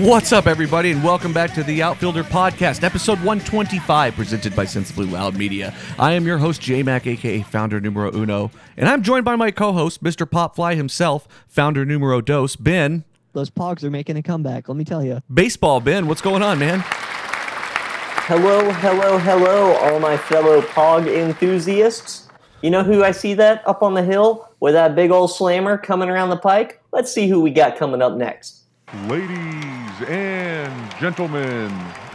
[0.00, 5.06] What's up, everybody, and welcome back to the Outfielder Podcast, episode 125, presented by Sensibly
[5.06, 5.74] Loud Media.
[5.98, 9.50] I am your host, J Mac, aka Founder Numero Uno, and I'm joined by my
[9.50, 10.28] co host, Mr.
[10.28, 13.04] Popfly himself, Founder Numero Dos, Ben.
[13.32, 15.22] Those Pogs are making a comeback, let me tell you.
[15.32, 16.80] Baseball, Ben, what's going on, man?
[16.84, 22.28] Hello, hello, hello, all my fellow Pog enthusiasts.
[22.60, 25.78] You know who I see that up on the hill with that big old slammer
[25.78, 26.82] coming around the pike?
[26.92, 28.65] Let's see who we got coming up next.
[28.94, 31.68] Ladies and gentlemen,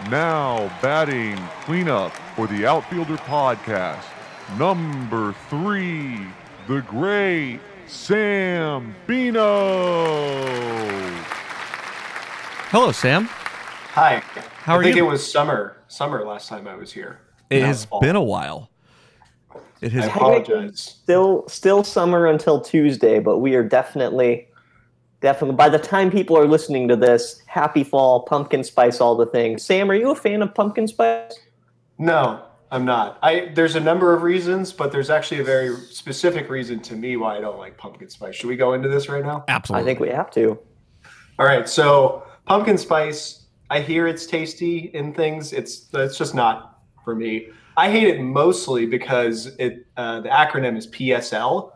[0.09, 1.35] now batting
[1.66, 4.05] cleanup for the Outfielder Podcast.
[4.57, 6.26] Number three,
[6.70, 9.43] the great Sam Bino.
[12.70, 13.26] Hello, Sam.
[13.26, 14.20] Hi.
[14.63, 14.79] How are you?
[14.79, 15.05] I think you?
[15.05, 15.76] it was summer.
[15.90, 17.20] Summer last time I was here.
[17.49, 17.99] It has fall.
[17.99, 18.70] been a while.
[19.81, 20.05] It I has.
[20.07, 20.79] apologize.
[20.79, 24.48] Still, still summer until Tuesday, but we are definitely,
[25.21, 25.55] definitely.
[25.55, 29.63] By the time people are listening to this, happy fall, pumpkin spice, all the things.
[29.63, 31.39] Sam, are you a fan of pumpkin spice?
[31.97, 33.19] No, I'm not.
[33.21, 37.17] I there's a number of reasons, but there's actually a very specific reason to me
[37.17, 38.35] why I don't like pumpkin spice.
[38.35, 39.45] Should we go into this right now?
[39.47, 39.83] Absolutely.
[39.83, 40.57] I think we have to.
[41.37, 41.67] All right.
[41.67, 45.53] So pumpkin spice, I hear it's tasty in things.
[45.53, 47.49] It's it's just not for me.
[47.77, 51.71] I hate it mostly because it uh, the acronym is PSL,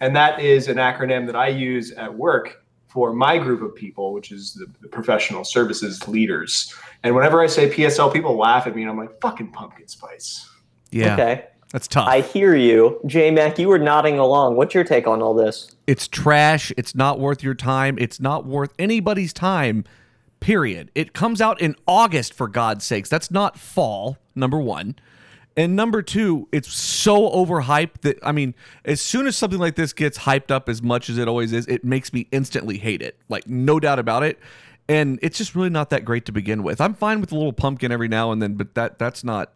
[0.00, 2.65] and that is an acronym that I use at work
[2.96, 6.74] for my group of people, which is the, the professional services leaders.
[7.02, 10.48] And whenever I say PSL, people laugh at me, and I'm like, "Fucking pumpkin spice."
[10.90, 11.44] yeah, Okay.
[11.72, 12.08] that's tough.
[12.08, 12.98] I hear you.
[13.04, 14.56] J Mac, you were nodding along.
[14.56, 15.76] What's your take on all this?
[15.86, 16.72] It's trash.
[16.78, 17.98] It's not worth your time.
[18.00, 19.84] It's not worth anybody's time,
[20.40, 20.90] period.
[20.94, 23.10] It comes out in August, for God's sakes.
[23.10, 24.94] That's not fall, number one.
[25.56, 28.54] And number two, it's so overhyped that, I mean,
[28.84, 31.66] as soon as something like this gets hyped up as much as it always is,
[31.66, 33.18] it makes me instantly hate it.
[33.30, 34.38] Like, no doubt about it.
[34.88, 36.80] And it's just really not that great to begin with.
[36.80, 39.52] I'm fine with a little pumpkin every now and then, but that that's not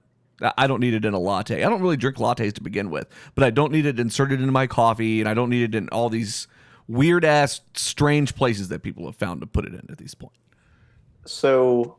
[0.57, 1.63] I- don't need it in a latte.
[1.63, 4.53] I don't really drink lattes to begin with, but I don't need it inserted into
[4.53, 6.49] my coffee, and I don't need it in all these
[6.89, 10.33] weird ass, strange places that people have found to put it in at this point.
[11.27, 11.99] So,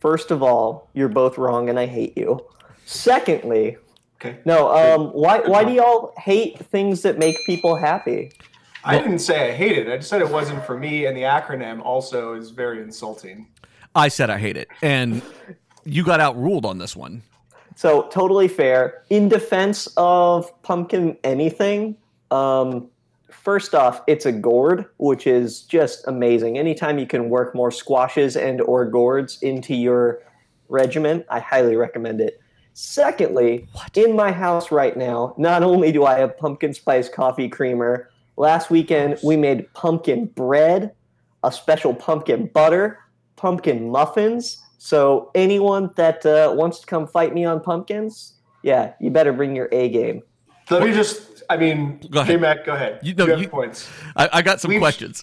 [0.00, 2.44] first of all, you're both wrong, and I hate you.
[2.86, 3.76] Secondly,
[4.18, 4.38] Okay.
[4.44, 4.68] no.
[4.72, 8.32] Um, why why do y'all hate things that make people happy?
[8.84, 9.88] I didn't say I hate it.
[9.92, 13.48] I just said it wasn't for me, and the acronym also is very insulting.
[13.96, 15.20] I said I hate it, and
[15.84, 17.22] you got outruled on this one.
[17.74, 19.02] So totally fair.
[19.10, 21.96] In defense of pumpkin anything,
[22.30, 22.88] um,
[23.30, 26.56] first off, it's a gourd, which is just amazing.
[26.56, 30.22] Anytime you can work more squashes and or gourds into your
[30.68, 32.40] regimen, I highly recommend it.
[32.86, 38.10] Secondly, in my house right now, not only do I have pumpkin spice coffee creamer,
[38.36, 40.92] last weekend we made pumpkin bread,
[41.42, 42.98] a special pumpkin butter,
[43.36, 44.62] pumpkin muffins.
[44.76, 49.56] So anyone that uh, wants to come fight me on pumpkins, yeah, you better bring
[49.56, 50.22] your A game.
[50.68, 52.34] Let me just, I mean, Go ahead.
[52.34, 53.00] J Mac, go ahead.
[53.02, 53.88] You- You, have you- points.
[54.16, 55.22] I, I got some We've- questions.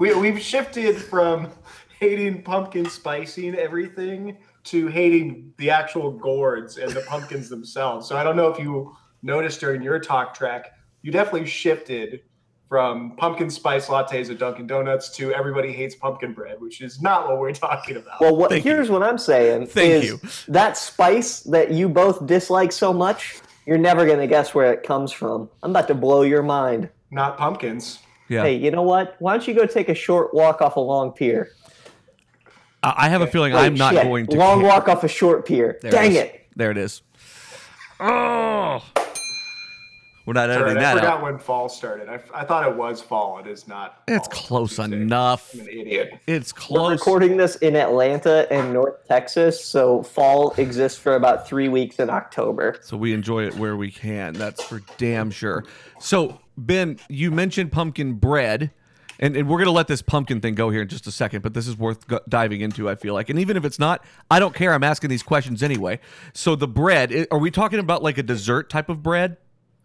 [0.00, 1.50] We, we've shifted from
[2.00, 8.06] hating pumpkin spicing everything to hating the actual gourds and the pumpkins themselves.
[8.08, 10.72] So I don't know if you noticed during your talk track,
[11.02, 12.20] you definitely shifted
[12.68, 17.26] from pumpkin spice lattes at Dunkin' Donuts to everybody hates pumpkin bread, which is not
[17.26, 18.20] what we're talking about.
[18.20, 18.72] Well, what Thank you.
[18.72, 20.20] here's what I'm saying Thank is you.
[20.52, 25.10] that spice that you both dislike so much, you're never gonna guess where it comes
[25.10, 25.48] from.
[25.64, 26.88] I'm about to blow your mind.
[27.10, 27.98] not pumpkins.
[28.28, 29.16] yeah, Hey, you know what?
[29.18, 31.50] Why don't you go take a short walk off a long pier?
[32.82, 34.02] I, I have a feeling Wait, I'm not shit.
[34.04, 34.68] going to long care.
[34.68, 35.78] walk off a short pier.
[35.82, 36.16] There Dang is.
[36.18, 36.46] it!
[36.56, 37.02] There it is.
[38.02, 38.82] Oh,
[40.26, 41.22] we're not Sorry, editing I that forgot out.
[41.22, 42.08] when fall started.
[42.08, 43.38] I, I thought it was fall.
[43.40, 44.02] It is not.
[44.08, 45.52] It's close enough.
[45.54, 46.12] I'm an idiot.
[46.26, 46.92] It's We're close.
[46.92, 52.08] recording this in Atlanta and North Texas, so fall exists for about three weeks in
[52.10, 52.78] October.
[52.82, 54.34] So we enjoy it where we can.
[54.34, 55.64] That's for damn sure.
[55.98, 58.70] So Ben, you mentioned pumpkin bread,
[59.20, 61.42] and, and we're gonna let this pumpkin thing go here in just a second.
[61.42, 62.88] But this is worth go- diving into.
[62.90, 64.72] I feel like, and even if it's not, I don't care.
[64.74, 66.00] I'm asking these questions anyway.
[66.32, 69.36] So the bread, i- are we talking about like a dessert type of bread,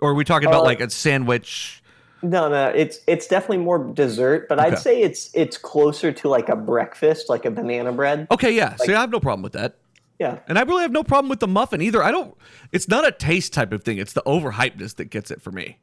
[0.01, 1.83] or are we talking about Uh, like a sandwich?
[2.23, 4.69] No, no, it's it's definitely more dessert, but Okay.
[4.69, 8.25] I'd say it's it's closer to like a breakfast, like a banana bread.
[8.31, 8.75] Okay, yeah.
[8.77, 9.75] See, I have no problem with that.
[10.17, 10.39] Yeah.
[10.47, 12.01] And I really have no problem with the muffin either.
[12.01, 12.33] I don't.
[12.71, 13.97] It's not a taste type of thing.
[13.97, 15.77] It's the overhypeness that gets it for me.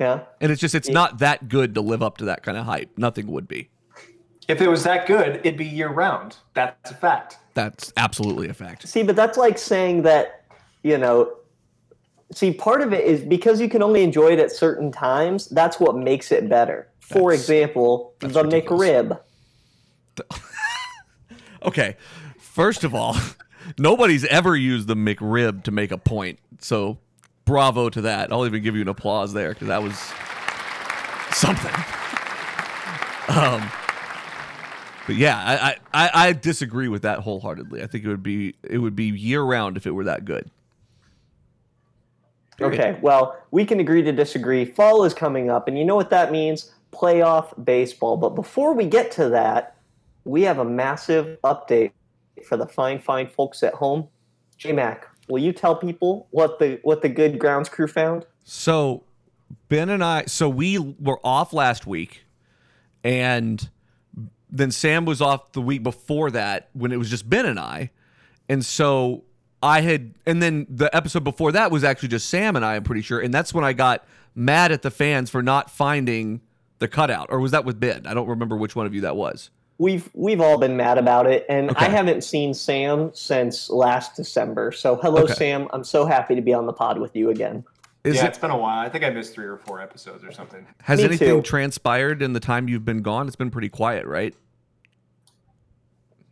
[0.00, 0.20] Yeah.
[0.40, 2.96] And it's just it's not that good to live up to that kind of hype.
[2.96, 3.68] Nothing would be.
[4.48, 6.38] If it was that good, it'd be year round.
[6.54, 7.38] That's a fact.
[7.54, 8.88] That's absolutely a fact.
[8.88, 10.46] See, but that's like saying that,
[10.82, 11.36] you know,
[12.32, 15.78] see, part of it is because you can only enjoy it at certain times, that's
[15.78, 16.88] what makes it better.
[17.00, 18.88] For That's- example, that's the ridiculous.
[18.88, 19.20] McRib.
[21.62, 21.96] Okay.
[22.38, 23.16] First of all,
[23.78, 26.38] nobody's ever used the McRib to make a point.
[26.58, 26.98] So
[27.50, 28.32] bravo to that.
[28.32, 29.98] I'll even give you an applause there because that was
[31.32, 31.74] something.
[33.28, 33.68] Um,
[35.06, 37.82] but yeah, I, I, I- disagree with that wholeheartedly.
[37.82, 40.48] I think it would be it would be year round if it were that good.
[42.60, 44.64] Okay, well, we can agree to disagree.
[44.66, 46.72] Fall is coming up, and you know what that means?
[46.92, 48.16] Playoff baseball.
[48.18, 49.76] But before we get to that,
[50.24, 51.92] we have a massive update
[52.46, 54.08] for the fine, fine folks at home.
[54.58, 58.26] J Mac, will you tell people what the what the good grounds crew found?
[58.44, 59.04] So
[59.68, 62.24] Ben and I, so we were off last week,
[63.04, 63.68] and
[64.50, 67.90] then Sam was off the week before that when it was just Ben and I,
[68.48, 69.24] and so
[69.62, 72.76] I had, and then the episode before that was actually just Sam and I.
[72.76, 74.04] I'm pretty sure, and that's when I got
[74.34, 76.40] mad at the fans for not finding
[76.78, 78.06] the cutout, or was that with Ben?
[78.06, 79.50] I don't remember which one of you that was.
[79.80, 81.86] We've we've all been mad about it, and Okay.
[81.86, 84.72] I haven't seen Sam since last December.
[84.72, 85.32] So hello, Okay.
[85.32, 85.68] Sam.
[85.72, 87.64] I'm so happy to be on the pod with you again.
[88.04, 88.78] Is yeah, it it's been a while.
[88.78, 90.66] I think I missed three or four episodes or something.
[90.82, 91.42] has Me anything too.
[91.42, 93.26] transpired in the time you've been gone?
[93.26, 94.34] It's been pretty quiet, right?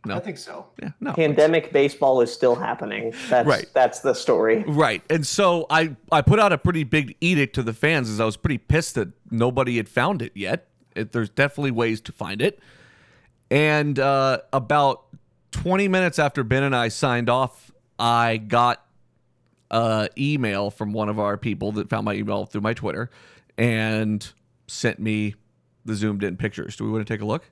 [0.05, 0.15] No.
[0.15, 0.67] I think so.
[0.81, 1.13] Yeah, no.
[1.13, 3.13] Pandemic baseball is still happening.
[3.29, 3.65] That's Right.
[3.73, 4.63] that's the story.
[4.67, 5.01] Right.
[5.09, 8.25] And so I I put out a pretty big edict to the fans as I
[8.25, 10.67] was pretty pissed that nobody had found it yet.
[10.95, 12.59] It, there's definitely ways to find it.
[13.51, 15.05] And uh, about
[15.51, 18.85] 20 minutes after Ben and I signed off, I got
[19.71, 23.09] a email from one of our people that found my email through my Twitter
[23.57, 24.31] and
[24.67, 25.35] sent me
[25.85, 26.75] the zoomed in pictures.
[26.75, 27.49] Do we want to take a look?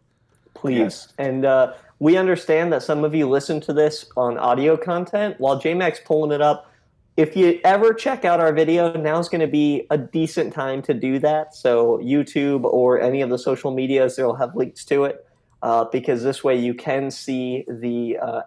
[0.58, 0.78] please.
[0.78, 1.14] Yes.
[1.18, 5.36] And uh, we understand that some of you listen to this on audio content.
[5.40, 6.72] While JMac's pulling it up,
[7.16, 10.94] if you ever check out our video, now's going to be a decent time to
[10.94, 11.56] do that.
[11.56, 15.26] So YouTube or any of the social medias, they'll have links to it
[15.62, 18.42] uh, because this way you can see the uh,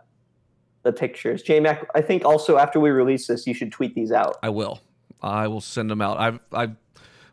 [0.82, 1.42] the pictures.
[1.42, 4.36] JMac, I think also after we release this, you should tweet these out.
[4.42, 4.80] I will.
[5.22, 6.18] I will send them out.
[6.18, 6.76] I've I've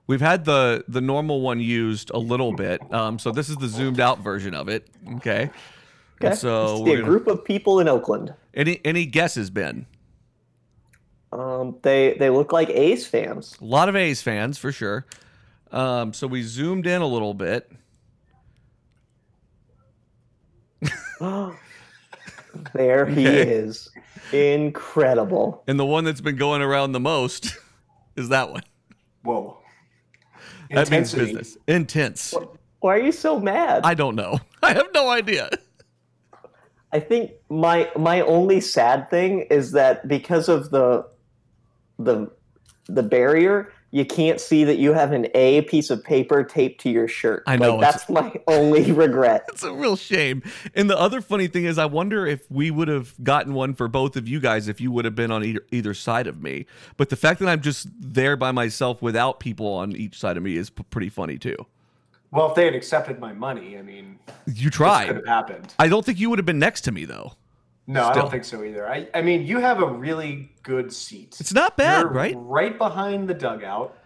[0.07, 2.81] we've had the the normal one used a little bit.
[2.93, 4.87] Um, so this is the zoomed out version of it.
[5.17, 5.49] Okay.
[6.19, 6.29] Okay.
[6.29, 8.33] And so It's gonna- group of people in Oakland.
[8.55, 9.85] any any guesses, Ben?
[11.31, 13.55] Um, they they look like A's fans.
[13.61, 15.05] A lot of A's fans for sure.
[15.71, 17.69] Um, so we zoomed in a little bit.
[22.73, 23.49] There he Okay.
[23.51, 23.89] is.
[24.33, 25.63] Incredible.
[25.67, 27.55] And the one that's been going around the most
[28.15, 28.63] is that one.
[29.23, 29.57] Whoa.
[30.71, 31.57] That means business.
[31.67, 32.33] Intense.
[32.79, 33.83] Why are you so mad?
[33.85, 34.39] I don't know.
[34.63, 35.49] I have no idea.
[36.91, 41.05] I think my my only sad thing is that because of the
[41.99, 42.31] the
[42.87, 46.89] the barrier, you can't see that you have an A piece of paper taped to
[46.89, 47.43] your shirt.
[47.47, 49.45] I know, Like, it's- that's my only regret.
[49.49, 50.43] It's a real shame.
[50.75, 53.87] And the other funny thing is, I wonder if we would have gotten one for
[53.87, 56.65] both of you guys if you would have been on either, either side of me.
[56.97, 60.43] But the fact that I'm just there by myself without people on each side of
[60.43, 61.57] me is p- pretty funny too.
[62.31, 65.07] Well, if they had accepted my money, I mean, You this could tried.
[65.15, 65.73] have happened.
[65.79, 67.33] I don't think you would have been next to me though.
[67.89, 68.87] No, I don't think so either.
[68.87, 71.37] I, I mean, you have a really good seat.
[71.39, 72.35] It's not bad, You're right?
[72.37, 73.97] Right behind the dugout.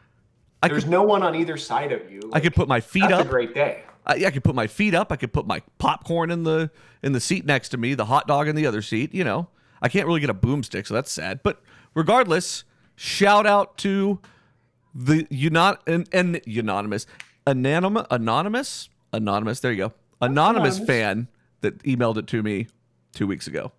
[0.61, 2.21] I There's could, no one on either side of you.
[2.31, 3.25] I could put my feet That's up.
[3.25, 3.83] a great day.
[4.05, 5.11] I, yeah, I could put my feet up.
[5.11, 6.69] I could put my popcorn in the
[7.01, 9.13] in the seat next to me, the hot dog in the other seat.
[9.13, 9.47] You know,
[9.81, 11.41] I can't really get a boomstick, so that's sad.
[11.41, 11.61] But
[11.95, 12.63] regardless,
[12.95, 14.19] shout out to
[14.93, 17.07] the unon and, and unanimous,
[17.47, 19.59] anonymous, anonymous, anonymous.
[19.59, 20.87] There you go, anonymous, Anonymous.
[20.87, 21.27] fan
[21.61, 22.67] that emailed it to me
[23.13, 23.71] two weeks ago.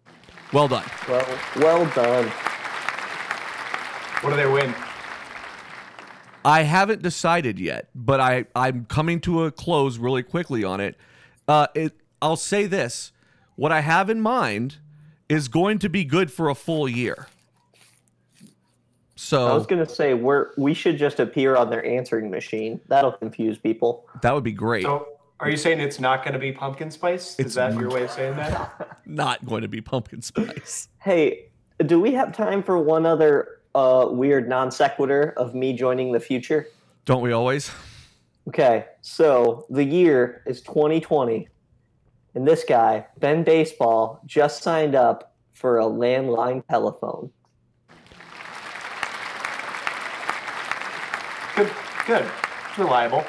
[0.53, 0.85] Well done.
[1.09, 2.29] Well, well done.
[4.23, 4.75] What do they win?
[6.45, 10.97] I haven't decided yet, but I I'm coming to a close really quickly on it.
[11.49, 13.13] Uh, it I'll say this:
[13.57, 14.77] what I have in mind
[15.29, 17.29] is going to be good for a full year.
[19.15, 22.81] So I was gonna say we're we should just appear on their answering machine.
[22.89, 24.07] That'll confuse people.
[24.23, 24.83] that would be great.
[24.83, 25.07] So,
[25.43, 27.33] are you saying it's not going to be pumpkin spice?
[27.39, 28.99] It's- Is that your way of saying that?
[29.07, 30.89] Not going to be pumpkin spice.
[31.03, 31.47] Hey,
[31.85, 36.21] do we have time for one other uh, weird non sequitur of me joining the
[36.21, 36.69] future?
[37.05, 37.73] Don't we always?
[38.49, 41.49] Okay, so the year is 2020,
[42.37, 47.31] and this guy, Ben Baseball, just signed up for a landline telephone.
[51.57, 51.71] Good.
[52.07, 52.31] Good.
[52.71, 53.25] It's reliable.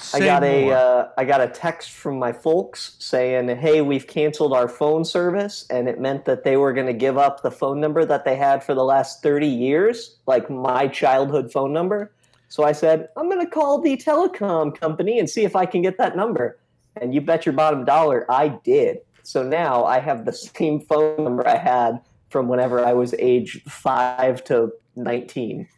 [0.00, 4.06] I Say got a uh, I got a text from my folks saying, "Hey, we've
[4.06, 7.50] canceled our phone service," and it meant that they were going to give up the
[7.50, 12.10] phone number that they had for the last 30 years, like my childhood phone number.
[12.48, 15.82] So I said, "I'm going to call the telecom company and see if I can
[15.82, 16.58] get that number."
[16.96, 18.98] And you bet your bottom dollar, I did.
[19.22, 23.62] So now I have the same phone number I had from whenever I was age
[23.64, 25.68] five to 19.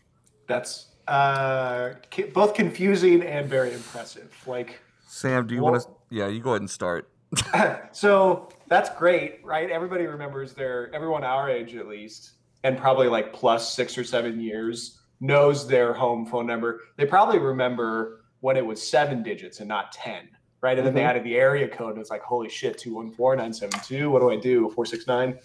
[0.47, 1.91] That's uh,
[2.33, 4.33] both confusing and very impressive.
[4.47, 5.89] Like, Sam, do you Well- want to?
[6.11, 7.09] Yeah, you go ahead and start.
[7.93, 9.71] so that's great, right?
[9.71, 12.33] Everybody remembers their, everyone our age at least,
[12.65, 16.81] and probably like plus six or seven years knows their home phone number.
[16.97, 20.29] They probably remember when it was seven digits and not 10,
[20.61, 20.77] right?
[20.77, 21.07] And then they Mhm.
[21.11, 24.11] added the area code and it's like, holy shit, 214 972.
[24.11, 24.69] What do I do?
[24.75, 25.39] 469?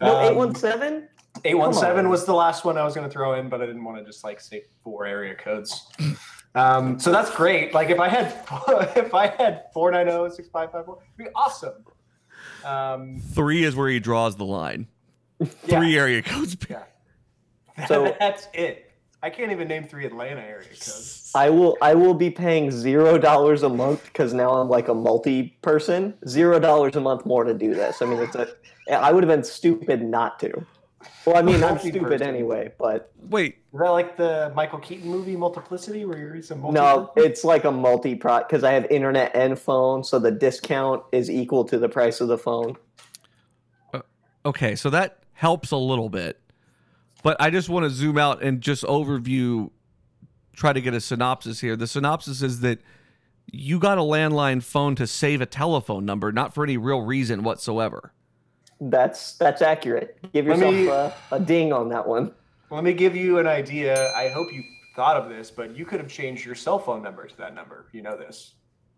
[0.00, 1.08] No, Um, 817?
[1.44, 3.98] 817 was the last one I was going to throw in, but I didn't want
[3.98, 5.86] to just like say four area codes.
[6.54, 7.74] Um, so that's great.
[7.74, 8.26] Like if I had
[8.96, 11.84] if I had 490 6554, it'd be awesome.
[12.64, 14.88] Um, Three is where he draws the line.
[15.38, 15.46] yeah,
[15.78, 16.56] Three area codes.
[16.68, 16.82] Yeah.
[17.86, 18.84] So- that's it.
[19.20, 21.32] I can't even name three Atlanta area codes.
[21.34, 24.94] I will I will be paying zero dollars a month because now I'm like a
[24.94, 26.14] multi person.
[26.28, 28.00] Zero dollars a month more to do this.
[28.00, 28.48] I mean, it's a.
[28.92, 30.64] I would have been stupid not to.
[31.24, 35.36] Well, I mean, I'm stupid anyway, but Wait, Is that like the Michael Keaton movie
[35.36, 36.74] Multiplicity, where he's a multi?
[36.74, 41.02] no, it's like a multi pro because I have internet and phone, so the discount
[41.12, 42.76] is equal to the price of the phone.
[43.94, 44.00] Uh,
[44.44, 46.40] okay, so that helps a little bit,
[47.22, 49.70] but I just want to zoom out and just overview,
[50.54, 51.76] try to get a synopsis here.
[51.76, 52.80] The synopsis is that
[53.52, 57.42] you got a landline phone to save a telephone number, not for any real reason
[57.44, 58.12] whatsoever.
[58.80, 60.18] That's that's accurate.
[60.32, 62.32] Give yourself me- a, a ding on that one.
[62.70, 64.12] Let me give you an idea.
[64.14, 64.62] I hope you
[64.94, 67.86] thought of this, but you could have changed your cell phone number to that number.
[67.92, 68.54] You know this.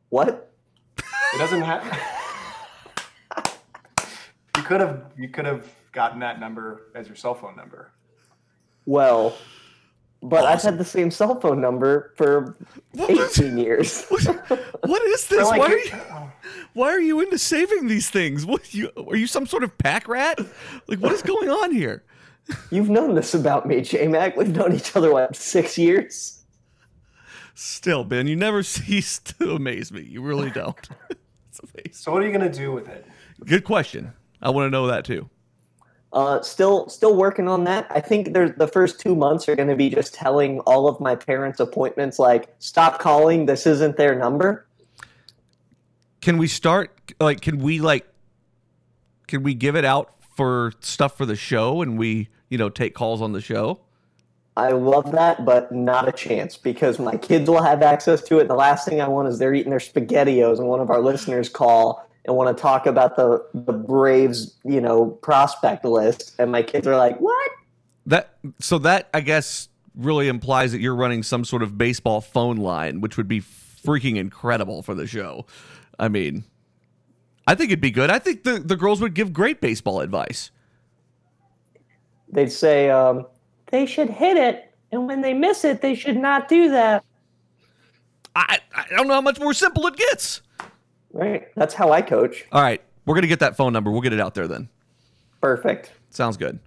[0.09, 0.53] What?
[0.99, 1.85] It doesn't have.
[4.57, 7.93] you could have you could have gotten that number as your cell phone number.
[8.87, 9.37] Well,
[10.23, 12.57] but I've had the same cell phone number for
[12.99, 14.07] 18 years.
[14.83, 15.47] What is this?
[15.47, 15.93] Like why, are you,
[16.73, 18.47] why are you into saving these things?
[18.47, 20.39] What you are you some sort of pack rat?
[20.87, 22.03] Like what is going on here?
[22.71, 24.37] You've known this about me, J Mac.
[24.37, 26.43] We've known each other what six years.
[27.55, 30.03] Still, Ben, you never cease to amaze me.
[30.03, 30.89] You really don't.
[31.49, 31.93] it's amazing.
[31.93, 33.07] So what are you gonna do with it?
[33.45, 34.13] Good question.
[34.43, 35.29] I want to know that too.
[36.13, 37.87] Uh, still, still working on that.
[37.89, 40.99] I think there's the first two months are going to be just telling all of
[41.01, 43.47] my parents' appointments like, "Stop calling.
[43.47, 44.67] This isn't their number."
[46.21, 48.07] Can we start like can we like
[49.29, 52.95] can we give it out for stuff for the show and we, you know, take
[52.95, 53.81] calls on the show?
[54.57, 58.49] I love that, but not a chance because my kids will have access to it.
[58.49, 61.49] The last thing I want is they're eating their spaghettios and one of our listeners
[61.49, 66.63] call and want to talk about the the Braves, you know, prospect list, and my
[66.63, 67.51] kids are like, "What?"
[68.07, 72.57] That so that I guess really implies that you're running some sort of baseball phone
[72.57, 75.45] line, which would be freaking incredible for the show.
[75.99, 76.45] I mean,
[77.49, 78.11] I think it'd be good.
[78.11, 80.53] I think the, the girls would give great baseball advice.
[82.31, 83.27] They'd say, um,
[83.67, 87.05] "They should hit it, and when they miss it, they should not do that."
[88.37, 90.43] I, I don't know how much more simple it gets.
[91.13, 91.49] Right?
[91.57, 92.45] That's how I coach.
[92.53, 93.91] All right, we're gonna get that phone number.
[93.91, 94.69] We'll get it out there then.
[95.41, 95.93] Perfect.
[96.11, 96.59] Sounds good.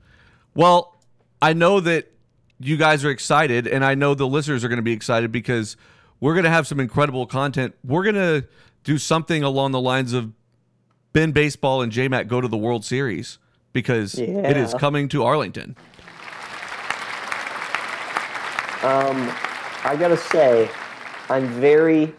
[0.55, 0.95] Well,
[1.41, 2.11] I know that
[2.59, 5.75] you guys are excited, and I know the listeners are going to be excited because
[6.19, 7.75] we're going to have some incredible content.
[7.83, 8.47] We're going to
[8.83, 10.31] do something along the lines of
[11.11, 13.37] Ben Baseball and J Mac go to the World Series
[13.71, 15.75] because it is coming to Arlington.
[18.83, 19.31] Um,
[19.85, 20.69] I gotta say,
[21.29, 22.13] I'm very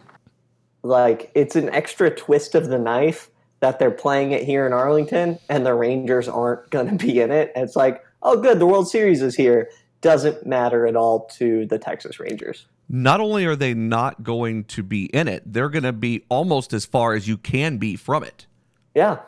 [0.84, 5.38] like it's an extra twist of the knife that they're playing it here in Arlington,
[5.48, 7.50] and the Rangers aren't gonna be in it.
[7.56, 9.70] And it's like, oh, good, the World Series is here.
[10.02, 12.66] Doesn't matter at all to the Texas Rangers.
[12.90, 16.74] Not only are they not going to be in it, they're going to be almost
[16.74, 18.46] as far as you can be from it.
[18.94, 19.20] Yeah,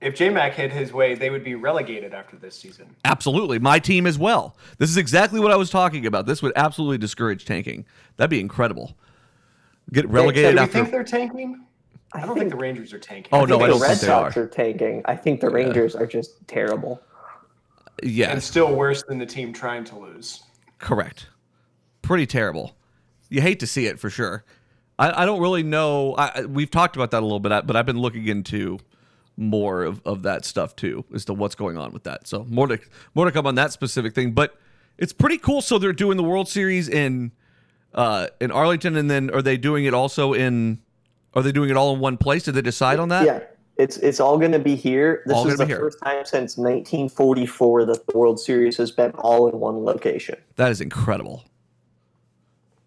[0.00, 2.94] If J Mac hit his way, they would be relegated after this season.
[3.04, 3.58] Absolutely.
[3.58, 4.56] My team as well.
[4.78, 6.26] This is exactly what I was talking about.
[6.26, 7.86] This would absolutely discourage tanking.
[8.16, 8.96] That'd be incredible.
[9.92, 10.72] Get Do relegated you after.
[10.72, 11.64] think they're tanking?
[12.12, 13.30] I don't think the Rangers are tanking.
[13.32, 14.42] Oh, I no, think I the don't Red think they Sox are.
[14.42, 15.02] are tanking.
[15.04, 17.00] I think the Rangers are just terrible.
[18.02, 20.42] Yeah, and still worse than the team trying to lose.
[20.78, 21.28] Correct.
[22.02, 22.76] Pretty terrible.
[23.28, 24.44] You hate to see it for sure.
[24.98, 26.14] I, I don't really know.
[26.14, 28.78] I, I- we've talked about that a little bit, but I've been looking into
[29.36, 32.26] more of, of that stuff too, as to what's going on with that.
[32.26, 32.78] So more to
[33.14, 34.32] more to come on that specific thing.
[34.32, 34.56] But
[34.98, 35.60] it's pretty cool.
[35.60, 37.32] So they're doing the World Series in
[37.96, 40.80] uh, in Arlington, and then are they doing it also in?
[41.34, 42.44] Are they doing it all in one place?
[42.44, 43.26] Did they decide on that?
[43.26, 43.40] yeah,
[43.76, 45.22] it's it's all going to be here.
[45.26, 49.48] This All is the first time since 1944 that the World Series has been all
[49.48, 50.36] in one location.
[50.56, 51.44] That is incredible.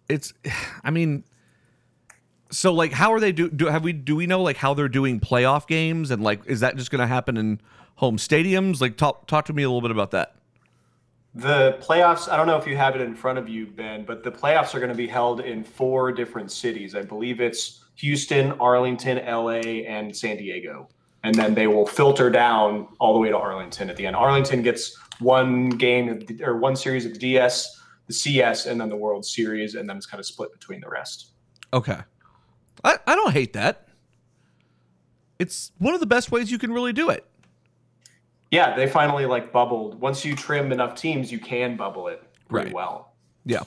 [0.08, 0.32] It's,
[0.84, 1.24] I mean,
[2.50, 3.48] So like, how are they do?
[3.48, 6.60] Do have we do we know like how they're doing playoff games and like is
[6.60, 7.60] that just going to happen in
[7.96, 8.80] home stadiums?
[8.80, 10.34] Like, talk talk to me a little bit about that.
[11.34, 14.24] The playoffs, I don't know if you have it in front of you, Ben, but
[14.24, 16.96] the playoffs are going to be held in four different cities.
[16.96, 20.88] I believe it's Houston, Arlington, LA, and San Diego.
[21.22, 24.16] And then they will filter down all the way to Arlington at the end.
[24.16, 29.24] Arlington gets one game or one series of DS, the CS, and then the World
[29.24, 31.32] Series, and then it's kind of split between the rest.
[31.72, 31.98] Okay,
[32.82, 33.88] I I don't hate that.
[35.38, 37.26] It's one of the best ways you can really do it.
[38.50, 40.00] Yeah, they finally like bubbled.
[40.00, 42.74] Once you trim enough teams, you can bubble it pretty Right.
[42.74, 43.12] well.
[43.44, 43.62] Yeah.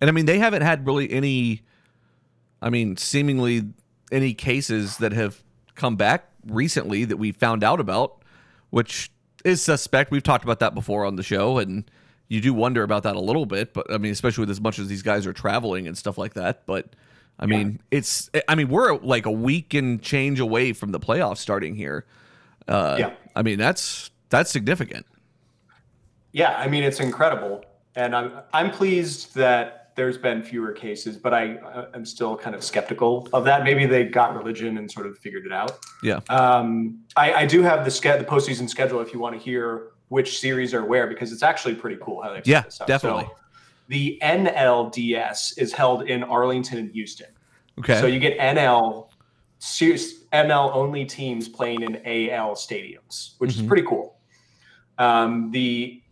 [0.00, 1.62] And I mean, they haven't had really any,
[2.62, 3.64] I mean, seemingly
[4.12, 5.42] any cases that have
[5.74, 8.22] come back recently that we found out about,
[8.70, 9.10] which
[9.44, 10.10] is suspect.
[10.10, 11.90] We've talked about that before on the show, and
[12.28, 13.74] you do wonder about that a little bit.
[13.74, 16.34] But I mean, especially with as much as these guys are traveling and stuff like
[16.34, 16.64] that.
[16.64, 16.94] But
[17.40, 21.38] I mean, it's, I mean, we're like a week and change away from the playoffs
[21.38, 22.04] starting here.
[22.68, 23.10] Uh, Yeah.
[23.36, 25.06] I mean, that's, that's significant.
[26.32, 27.64] Yeah, I mean it's incredible,
[27.96, 31.58] and I'm I'm pleased that there's been fewer cases, but I
[31.94, 33.64] I'm still kind of skeptical of that.
[33.64, 35.78] Maybe they got religion and sort of figured it out.
[36.02, 36.20] Yeah.
[36.28, 39.88] Um, I, I do have the ske- the postseason schedule if you want to hear
[40.08, 43.24] which series are where because it's actually pretty cool how they Yeah, definitely.
[43.24, 43.32] So
[43.88, 47.28] the NLDS is held in Arlington and Houston.
[47.78, 48.00] Okay.
[48.00, 49.08] So you get NL
[49.58, 53.60] series, NL only teams playing in AL stadiums, which Mhm.
[53.62, 54.17] is pretty cool.
[54.98, 56.02] Um, the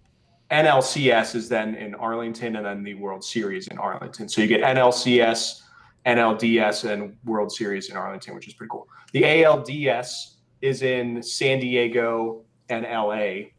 [0.51, 4.29] NLCS is then in Arlington, and then the World Series in Arlington.
[4.29, 5.63] So you get NLCS,
[6.07, 8.87] NLDS, and World Series in Arlington, which is pretty cool.
[9.13, 13.51] The ALDS is in San Diego and LA,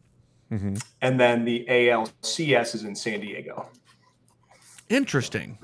[0.50, 0.82] Mhm.
[1.02, 3.68] and then the ALCS is in San Diego.
[4.88, 5.58] Interesting.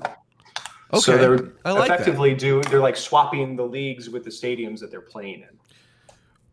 [0.93, 0.99] Okay.
[1.01, 1.95] So they're I like that.
[2.01, 5.54] effectively do they're like swapping the leagues with the stadiums that they're playing in.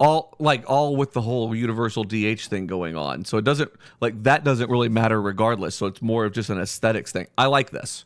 [0.02, 3.24] All like all with the whole universal DH thing going on.
[3.24, 5.76] So it doesn't like that doesn't really matter regardless.
[5.76, 7.28] So it's more of just an aesthetics thing.
[7.38, 8.04] I like this.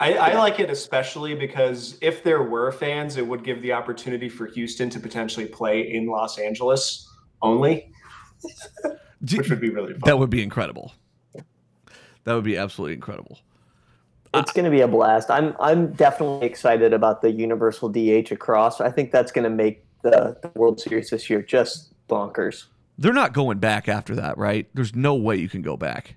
[0.00, 4.28] I, I like it especially because if there were fans, it would give the opportunity
[4.30, 7.10] for Houston to potentially play in Los Angeles
[7.42, 7.92] only,
[9.20, 10.00] which would be really fun.
[10.04, 10.94] That would be incredible.
[12.24, 13.38] That would be absolutely incredible.
[14.34, 15.30] It's going to be a blast.
[15.30, 18.80] I'm I'm definitely excited about the Universal DH across.
[18.80, 22.64] I think that's going to make the, the World Series this year just bonkers.
[22.98, 24.68] They're not going back after that, right?
[24.74, 26.16] There's no way you can go back.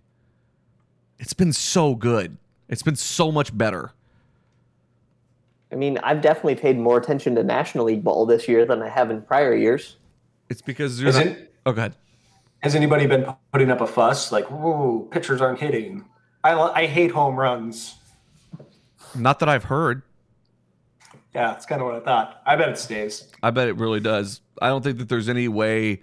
[1.18, 2.38] It's been so good.
[2.70, 3.92] It's been so much better.
[5.72, 8.90] I mean, I've definitely paid more attention to National League ball this year than I
[8.90, 9.98] have in prior years.
[10.50, 11.96] It's because you're Has, not, it, Oh, go ahead.
[12.62, 16.06] has anybody been putting up a fuss like, "Whoa, pitchers aren't hitting"?
[16.44, 17.96] I I hate home runs.
[19.16, 20.02] Not that I've heard.
[21.34, 22.42] Yeah, that's kind of what I thought.
[22.46, 23.28] I bet it stays.
[23.44, 24.42] I bet it really does.
[24.62, 26.02] I don't think that there's any way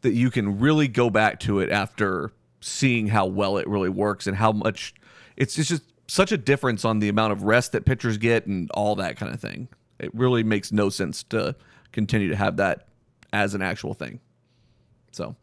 [0.00, 4.26] that you can really go back to it after seeing how well it really works
[4.26, 4.94] and how much
[5.36, 8.70] it's it's just such a difference on the amount of rest that pitchers get and
[8.72, 9.68] all that kind of thing.
[9.98, 11.54] It really makes no sense to
[11.92, 12.88] continue to have that
[13.32, 14.20] as an actual thing.
[15.12, 15.36] So,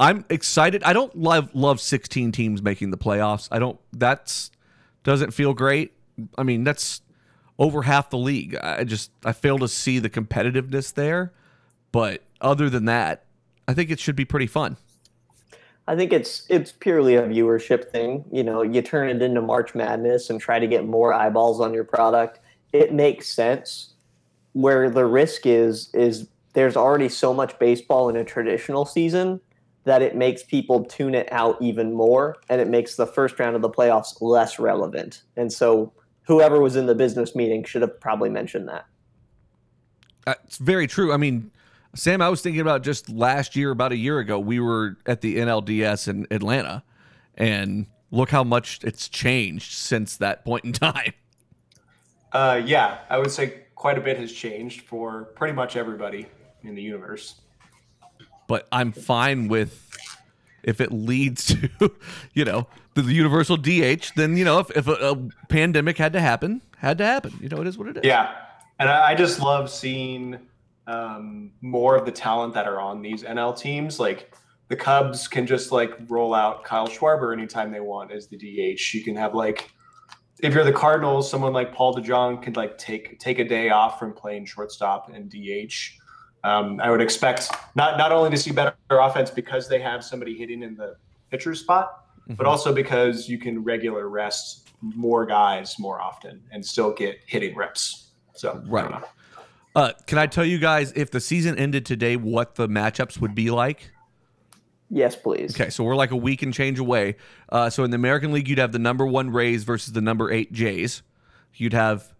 [0.00, 0.82] I'm excited.
[0.82, 3.48] I don't love love 16 teams making the playoffs.
[3.50, 4.50] I don't that's
[5.04, 5.92] doesn't feel great.
[6.36, 7.00] I mean, that's
[7.58, 8.56] over half the league.
[8.56, 11.32] I just I fail to see the competitiveness there.
[11.92, 13.24] But other than that,
[13.68, 14.76] I think it should be pretty fun.
[15.86, 18.24] I think it's it's purely a viewership thing.
[18.32, 21.74] You know, you turn it into March Madness and try to get more eyeballs on
[21.74, 22.40] your product.
[22.72, 23.92] It makes sense.
[24.52, 29.40] Where the risk is is there's already so much baseball in a traditional season
[29.84, 33.54] that it makes people tune it out even more and it makes the first round
[33.54, 35.22] of the playoffs less relevant.
[35.36, 35.92] And so
[36.24, 38.86] whoever was in the business meeting should have probably mentioned that.
[40.26, 41.12] Uh, It's very true.
[41.12, 41.50] I mean,
[41.94, 45.20] Sam, I was thinking about just last year, about a year ago, we were at
[45.20, 46.82] the NLDS in Atlanta,
[47.36, 51.12] and look how much it's changed since that point in time.
[52.32, 56.26] Uh, yeah, I would say quite a bit has changed for pretty much everybody
[56.62, 57.36] in the universe.
[58.48, 59.88] But I'm fine with
[60.64, 61.92] if it leads to,
[62.34, 62.66] you know,
[63.02, 64.12] the universal DH.
[64.16, 65.16] Then you know, if, if a, a
[65.48, 67.38] pandemic had to happen, had to happen.
[67.40, 68.02] You know, it is what it is.
[68.04, 68.34] Yeah,
[68.78, 70.38] and I, I just love seeing
[70.86, 73.98] um, more of the talent that are on these NL teams.
[73.98, 74.32] Like
[74.68, 78.94] the Cubs can just like roll out Kyle Schwarber anytime they want as the DH.
[78.94, 79.70] You can have like
[80.40, 83.98] if you're the Cardinals, someone like Paul DeJong could like take take a day off
[83.98, 85.74] from playing shortstop and DH.
[86.42, 90.36] Um, I would expect not not only to see better offense because they have somebody
[90.36, 90.96] hitting in the
[91.30, 92.48] pitcher spot, but Mhm.
[92.48, 98.08] also because you can regular rest more guys more often and still get hitting reps.
[98.34, 98.90] So Right.
[98.90, 99.02] know.
[99.76, 103.34] Uh, can I tell you guys if the season ended today, what the matchups would
[103.34, 103.90] be like?
[104.90, 105.58] Yes, please.
[105.58, 107.16] Okay, so we're like a week and change away.
[107.48, 110.30] Uh, so in the American League, you'd have the number one Rays versus the number
[110.30, 111.02] eight Jays.
[111.54, 112.12] You'd have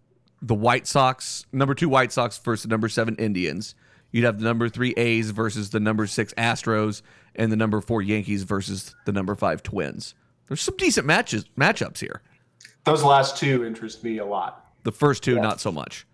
[0.43, 3.75] the White Sox, number two White Sox versus the number seven Indians.
[4.11, 7.03] You'd have the number three A's versus the number six Astros,
[7.37, 10.14] and the number four Yankees versus the number five Twins.
[10.49, 12.23] There's some decent matches matchups here.
[12.85, 14.73] Those last two interest me a lot.
[14.83, 16.07] The first two, not so much.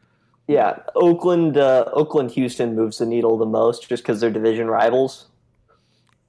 [0.46, 5.26] Yeah, Oakland, uh, Oakland, Houston moves the needle the most just because they're division rivals.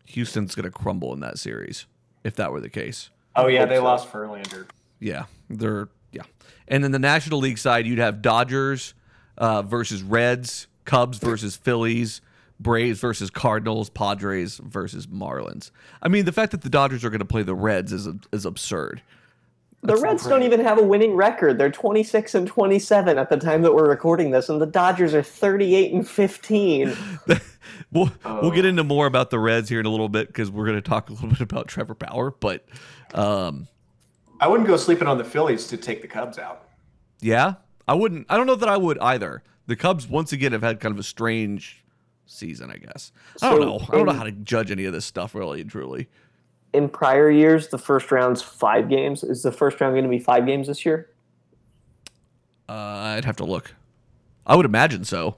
[0.05, 1.85] Houston's going to crumble in that series
[2.23, 3.09] if that were the case.
[3.35, 3.83] Oh yeah, they so.
[3.83, 4.67] lost Verlander.
[4.99, 6.23] Yeah, they're yeah.
[6.67, 8.93] And then the National League side, you'd have Dodgers
[9.37, 12.21] uh, versus Reds, Cubs versus Phillies,
[12.61, 15.71] Braves versus Cardinals, Padres versus Marlins.
[16.01, 18.45] I mean, the fact that the Dodgers are going to play the Reds is is
[18.45, 19.01] absurd.
[19.83, 21.57] The Reds don't even have a winning record.
[21.57, 25.23] They're 26 and 27 at the time that we're recording this, and the Dodgers are
[25.23, 26.95] 38 and 15.
[27.91, 28.69] we'll we'll get Oh.
[28.69, 31.09] into more about the Reds here in a little bit because we're going to talk
[31.09, 32.29] a little bit about Trevor Bauer.
[32.39, 32.63] But
[33.15, 33.67] um,
[34.39, 36.67] I wouldn't go sleeping on the Phillies to take the Cubs out.
[37.19, 37.55] yeah,
[37.87, 38.27] I wouldn't.
[38.29, 39.41] I don't know that I would either.
[39.65, 41.80] The Cubs once again have had kind of a strange
[42.31, 42.71] season.
[42.71, 43.79] I guess I don't So, know.
[43.89, 46.07] I don't know how to judge any of this stuff really and truly.
[46.73, 49.23] In prior years, the first round's five games.
[49.23, 51.09] Is the first round going to be five games this year?
[52.69, 52.73] Uh,
[53.17, 53.75] I'd have to look.
[54.45, 55.35] I would imagine so.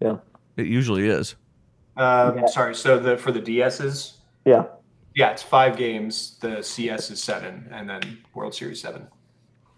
[0.00, 0.16] Yeah.
[0.56, 1.36] It usually is.
[1.96, 2.46] Um, Yeah.
[2.46, 4.64] Sorry, so the for the DSs, Yeah.
[5.14, 6.36] yeah, it's five games.
[6.40, 9.06] The CS is seven, and then World Series seven.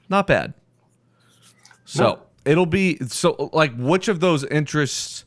[0.08, 0.54] Not bad.
[1.84, 2.18] So No.
[2.46, 5.25] it'll be so like which of those interests,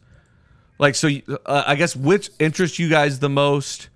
[0.79, 1.09] like so.
[1.45, 3.89] Uh, I guess which interests you guys the most,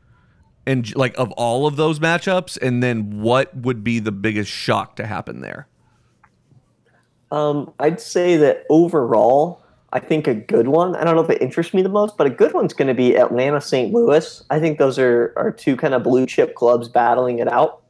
[0.65, 4.95] and like of all of those matchups, and then what would be the biggest shock
[4.97, 5.67] to happen there?
[7.31, 10.95] Um, I'd say that overall, I think a good one.
[10.95, 12.93] I don't know if it interests me the most, but a good one's going to
[12.93, 13.91] be Atlanta St.
[13.91, 14.43] Louis.
[14.51, 17.81] I think those are, are two kind of blue chip clubs battling it out.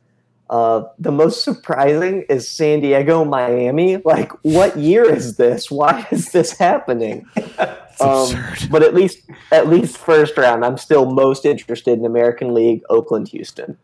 [0.49, 3.97] Uh, the most surprising is San Diego Miami.
[3.97, 5.69] Like, what year is this?
[5.69, 7.25] Why is this happening?
[7.99, 8.35] Um,
[8.69, 9.19] but at least
[9.51, 13.77] at least first round, I'm still most interested in American League Oakland Houston.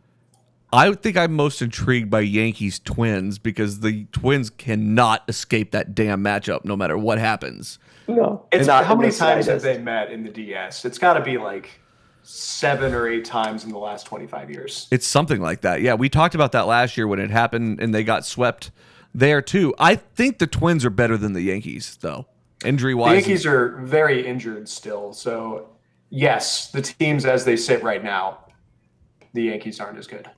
[0.71, 6.23] I think I'm most intrigued by Yankees Twins because the Twins cannot escape that damn
[6.23, 7.79] matchup no matter what happens.
[8.07, 10.85] No, It's not how many times have they met in the DS?
[10.85, 11.79] It's got to be like
[12.23, 14.87] seven or eight times in the last twenty five years.
[14.91, 15.81] It's something like that.
[15.81, 18.71] Yeah, we talked about that last year when it happened and they got swept
[19.13, 19.73] there too.
[19.79, 22.27] I think the Twins are better than the Yankees though,
[22.63, 23.13] injury The wise.
[23.13, 25.69] Yankees are very injured still, so
[26.09, 28.39] yes, the teams as they sit right now,
[29.33, 30.29] the Yankees aren't as good.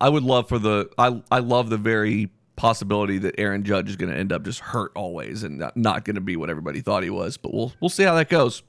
[0.00, 3.96] I would love for the I I love the very possibility that Aaron Judge is
[3.96, 6.80] going to end up just hurt always and not, not going to be what everybody
[6.80, 7.36] thought he was.
[7.36, 8.62] But we'll we'll see how that goes.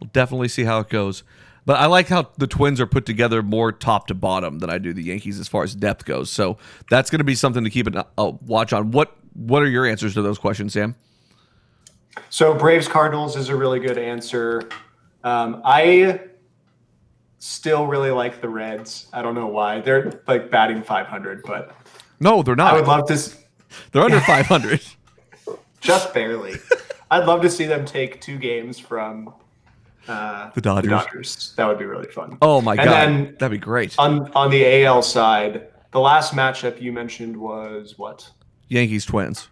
[0.00, 1.24] We'll definitely see how it goes.
[1.64, 4.78] But I like how the Twins are put together more top to bottom than I
[4.78, 6.30] do the Yankees as far as depth goes.
[6.30, 6.56] So
[6.88, 8.90] that's going to be something to keep a uh, watch on.
[8.90, 10.94] What what are your answers to those questions, Sam?
[12.30, 14.62] So Braves Cardinals is a really good answer.
[15.24, 16.20] Um, I
[17.38, 19.08] still really like the Reds.
[19.12, 21.74] I don't know why they're like batting 500, but
[22.20, 22.72] No, they're not.
[22.74, 23.36] I would love to s-
[23.92, 24.80] they're under 500.
[25.80, 26.54] just barely.
[27.10, 29.32] I'd love to see them take two games from
[30.08, 30.90] uh, The Dodgers.
[30.90, 31.54] Dodgers.
[31.56, 32.38] That would be really fun.
[32.42, 33.94] Oh my And god, then- that'd be great.
[33.98, 38.30] On on the AL side, the last matchup you mentioned was what?
[38.68, 39.48] Yankees Twins.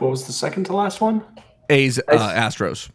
[0.00, 1.22] What was the second to last one?
[1.68, 2.90] A's uh, Astros.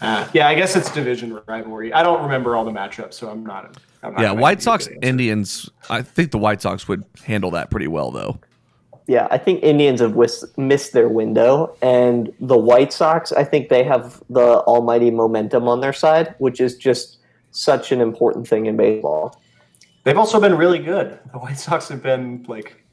[0.00, 1.92] Uh, yeah, I guess it's division rivalry.
[1.92, 3.78] I don't remember all the matchups, so I'm not.
[4.02, 4.88] I'm not Yeah, White give you a Sox.
[5.02, 5.70] Indians.
[5.88, 8.38] I think the White Sox would handle that pretty well though.
[9.06, 13.70] Yeah, I think Indians have whis- missed their window, and the White Sox, I think
[13.70, 17.18] they have the almighty momentum on their side, which is just
[17.50, 19.40] such an important thing in baseball.
[20.04, 21.18] They've also been really good.
[21.32, 22.84] The White Sox have been like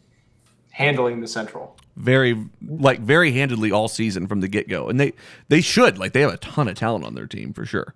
[0.72, 1.78] handling the Central.
[1.96, 5.14] Very like very handedly all season from the get go, and they
[5.48, 7.94] they should like they have a ton of talent on their team for sure.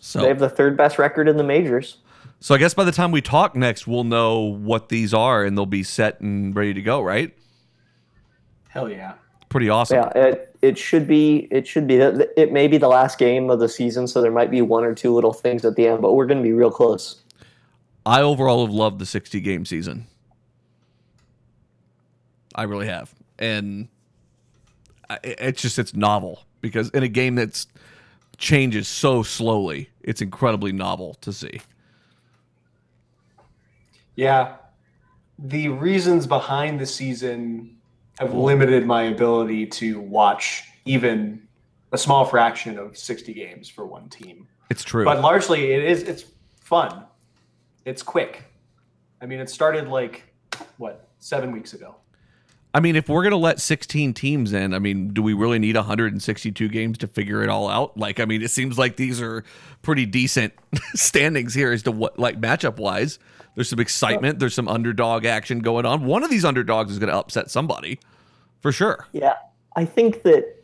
[0.00, 1.98] So They have the third best record in the majors.
[2.40, 5.56] so I guess by the time we talk next, we'll know what these are, and
[5.58, 7.02] they'll be set and ready to go.
[7.02, 7.36] Right?
[8.68, 9.14] Hell yeah.
[9.50, 9.96] Pretty awesome.
[9.96, 11.48] Yeah, it, it should be.
[11.50, 11.96] It should be.
[11.96, 14.94] It may be the last game of the season, so there might be one or
[14.94, 17.20] two little things at the end, but we're going to be real close.
[18.06, 20.06] I overall have loved the 60 game season.
[22.60, 23.14] I really have.
[23.38, 23.88] And
[25.24, 27.66] it's just it's novel because in a game that's
[28.36, 31.62] changes so slowly, it's incredibly novel to see.
[34.14, 34.56] Yeah.
[35.38, 37.78] The reasons behind the season
[38.18, 41.48] have limited my ability to watch even
[41.92, 44.46] a small fraction of 60 games for one team.
[44.68, 45.06] It's true.
[45.06, 46.26] But largely, it is it's
[46.60, 47.06] fun.
[47.86, 48.44] It's quick.
[49.22, 50.24] I mean, it started like
[50.76, 51.96] what seven weeks ago.
[52.72, 55.74] I mean, if we're gonna let 16 teams in, I mean, do we really need
[55.74, 57.96] 162 games to figure it all out?
[57.96, 59.44] Like, I mean, it seems like these are
[59.82, 60.52] pretty decent
[60.94, 63.18] standings here as to what, like, matchup wise.
[63.56, 64.38] There's some excitement.
[64.38, 66.04] There's some underdog action going on.
[66.04, 67.98] One of these underdogs is gonna upset somebody,
[68.60, 69.08] for sure.
[69.12, 69.34] Yeah,
[69.74, 70.60] I think that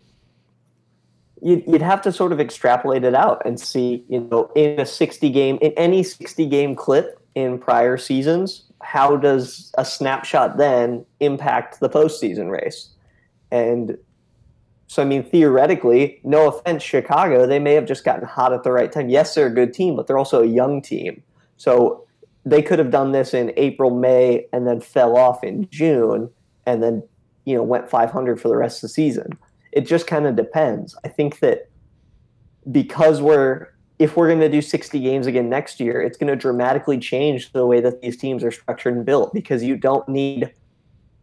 [1.43, 4.87] you'd, you'd have to sort of extrapolate it out and see, you know, in a
[4.87, 11.05] 60 game, in any 60 game clip in prior seasons, how does a snapshot then
[11.21, 12.91] impact the postseason race?
[13.51, 13.97] And
[14.89, 18.73] so, I mean, theoretically, no offense, Chicago, they may have just gotten hot at the
[18.73, 19.09] right time.
[19.09, 21.23] Yes, they're a good team, but they're also a young team.
[21.57, 22.07] So
[22.45, 26.31] they could have done this in April, May, and then fell off in June,
[26.65, 27.03] and then
[27.45, 29.37] you know went 500 for the rest of the season.
[29.73, 30.97] It just kind of depends.
[31.05, 31.69] I think that
[32.71, 36.37] because we're if we're going to do 60 games again next year, it's going to
[36.37, 40.53] dramatically change the way that these teams are structured and built because you don't need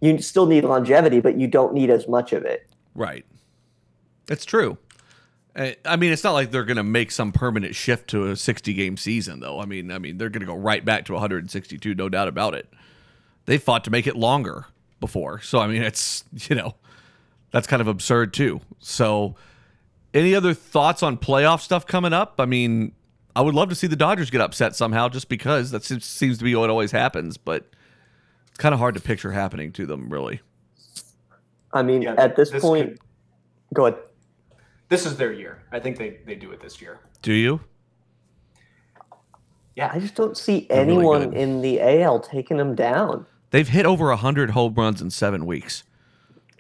[0.01, 2.67] you still need longevity, but you don't need as much of it.
[2.93, 3.25] Right.
[4.25, 4.77] That's true.
[5.55, 8.35] Uh, I mean, it's not like they're going to make some permanent shift to a
[8.35, 9.61] 60 game season, though.
[9.61, 12.53] I mean, I mean, they're going to go right back to 162, no doubt about
[12.53, 12.67] it.
[13.45, 14.65] They fought to make it longer
[14.99, 16.75] before, so I mean, it's you know,
[17.51, 18.61] that's kind of absurd too.
[18.79, 19.35] So,
[20.13, 22.35] any other thoughts on playoff stuff coming up?
[22.39, 22.93] I mean,
[23.35, 26.37] I would love to see the Dodgers get upset somehow, just because that seems, seems
[26.37, 27.67] to be what always happens, but
[28.49, 30.41] it's kind of hard to picture happening to them, really.
[31.73, 32.99] I mean, Yeah, at this, this point, could-
[33.73, 33.99] go ahead.
[34.89, 35.63] This is their year.
[35.71, 36.99] I think they, they do it this year.
[37.23, 37.61] Do you?
[39.75, 41.33] Yeah, I just don't see They're anyone good.
[41.39, 43.25] in the AL taking them down.
[43.49, 45.83] They've hit over 100 home runs in seven weeks.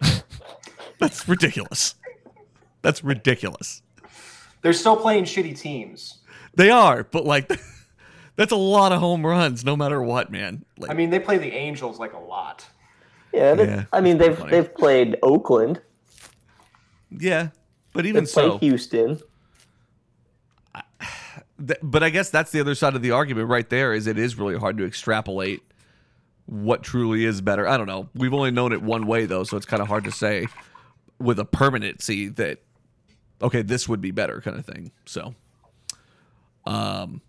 [0.99, 1.93] That's ridiculous.
[2.83, 3.81] That's ridiculous.
[4.61, 6.19] They're still playing shitty teams.
[6.53, 7.49] They are, but like,
[8.35, 10.63] that's a lot of home runs, no matter what, man.
[10.77, 12.67] Like, I mean, they play the Angels like a lot.
[13.33, 14.51] Yeah, Yeah, I mean they've funny.
[14.51, 15.81] they've played Oakland,
[17.09, 17.49] yeah,
[17.91, 19.19] but even so they've played so, Houston.
[21.67, 23.93] th- but I guess that's the other side of the argument right there.
[23.93, 25.63] Is it is really hard to extrapolate
[26.45, 27.67] what truly is better.
[27.67, 28.09] I don't know.
[28.13, 30.45] We've only known it one way though, so it's kind of hard to say
[31.17, 32.59] with a permanency that
[33.43, 34.91] okay, this would be better kind of thing.
[35.05, 35.35] So,
[36.65, 37.21] um,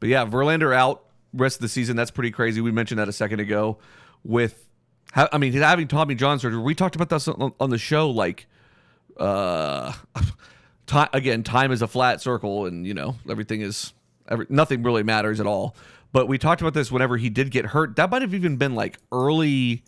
[0.00, 1.96] but yeah, Verlander out rest of the season.
[1.96, 2.60] That's pretty crazy.
[2.60, 3.78] We mentioned that a second ago.
[4.24, 4.66] With,
[5.14, 6.60] I mean, having Tommy John surgery.
[6.60, 8.10] We talked about this on, the show.
[8.10, 8.46] Like,
[9.16, 9.92] uh,
[11.12, 11.42] again.
[11.42, 13.92] Time is a flat circle, and you know everything is
[14.28, 15.76] every, nothing really matters at all.
[16.12, 17.96] But we talked about this whenever he did get hurt.
[17.96, 19.82] That might have even been like early,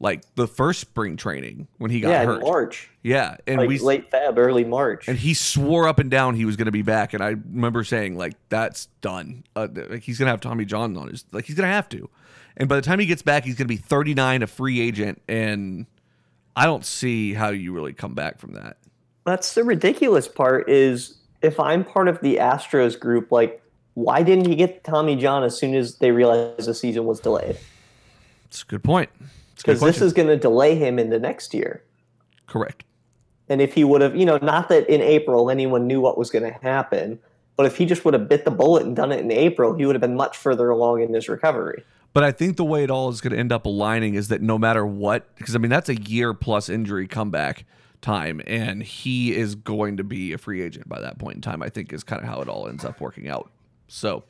[0.00, 2.40] like the first spring training when he got yeah, hurt.
[2.40, 5.06] in March, Yeah, and like we late Feb, early March.
[5.06, 7.12] and he swore up and down he was going to be back.
[7.12, 9.44] And I remember saying like, "That's done.
[9.54, 11.88] Uh, like he's going to have Tommy John on his like he's going to have
[11.90, 12.08] to."
[12.56, 15.22] And by the time he gets back, he's going to be 39, a free agent,
[15.28, 15.86] and
[16.56, 18.78] I don't see how you really come back from that.
[19.24, 20.68] That's the ridiculous part.
[20.68, 23.62] Is if I'm part of the Astros group, like,
[23.94, 27.58] why didn't he get Tommy John as soon as they realized the season was delayed?
[28.46, 29.10] It's a good point.
[29.60, 31.84] It's a good Because this is going to delay him into next year.
[32.46, 32.84] correct.
[33.48, 36.30] And if he would have, you know, not that in April anyone knew what was
[36.30, 37.18] going to happen,
[37.56, 39.84] but if he just would have bit the bullet and done it in April, he
[39.84, 41.82] would have been much further along in his recovery.
[42.12, 44.40] But I think the way it all is going to end up aligning is that
[44.40, 47.64] no matter what, because I mean that's a year plus injury comeback
[48.00, 51.62] time, and he is going to be a free agent by that point in time.
[51.62, 53.50] I think is kind of how it all ends up working out.
[53.88, 54.24] So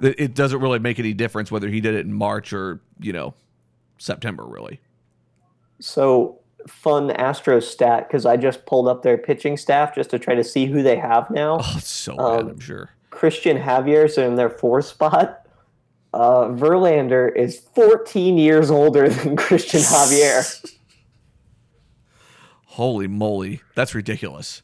[0.00, 3.34] it doesn't really make any difference whether he did it in March or you know
[3.98, 4.80] September, really.
[5.80, 10.34] So fun Astros stat because I just pulled up their pitching staff just to try
[10.34, 11.58] to see who they have now.
[11.62, 12.52] Oh, it's so Um, bad.
[12.54, 12.90] I'm sure.
[13.10, 15.46] Cristian Javier's in their fourth spot.
[16.14, 20.74] Uh, Verlander is 14 years older than Cristian Javier.
[22.66, 24.62] Holy moly, that's ridiculous.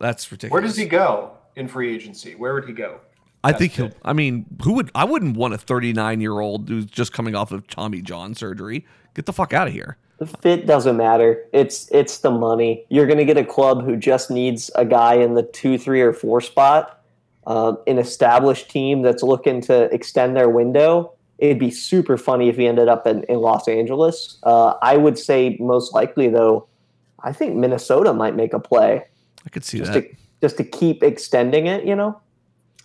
[0.00, 0.52] That's ridiculous.
[0.52, 2.34] Where does he go in free agency?
[2.34, 3.00] Where would he go?
[3.44, 3.86] I That's think he'll.
[3.86, 3.96] it.
[4.02, 4.90] I mean, who would?
[4.94, 8.86] I wouldn't want a 39 year old who's just coming off of Tommy John surgery.
[9.12, 9.98] Get the fuck out of here.
[10.18, 11.44] The fit doesn't matter.
[11.52, 12.86] It's it's the money.
[12.88, 16.00] You're going to get a club who just needs a guy in the two, three,
[16.00, 17.04] or four spot,
[17.46, 21.12] um, an established team that's looking to extend their window.
[21.36, 24.38] It'd be super funny if he ended up in, in Los Angeles.
[24.44, 26.66] Uh, I would say most likely though,
[27.22, 29.04] I think Minnesota might make a play
[29.44, 30.10] I could see just that.
[30.10, 31.84] to just to keep extending it.
[31.84, 32.18] You know.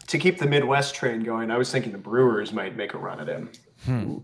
[0.09, 3.19] To keep the Midwest train going, I was thinking the Brewers might make a run
[3.19, 3.49] at him.
[3.85, 4.17] Hmm.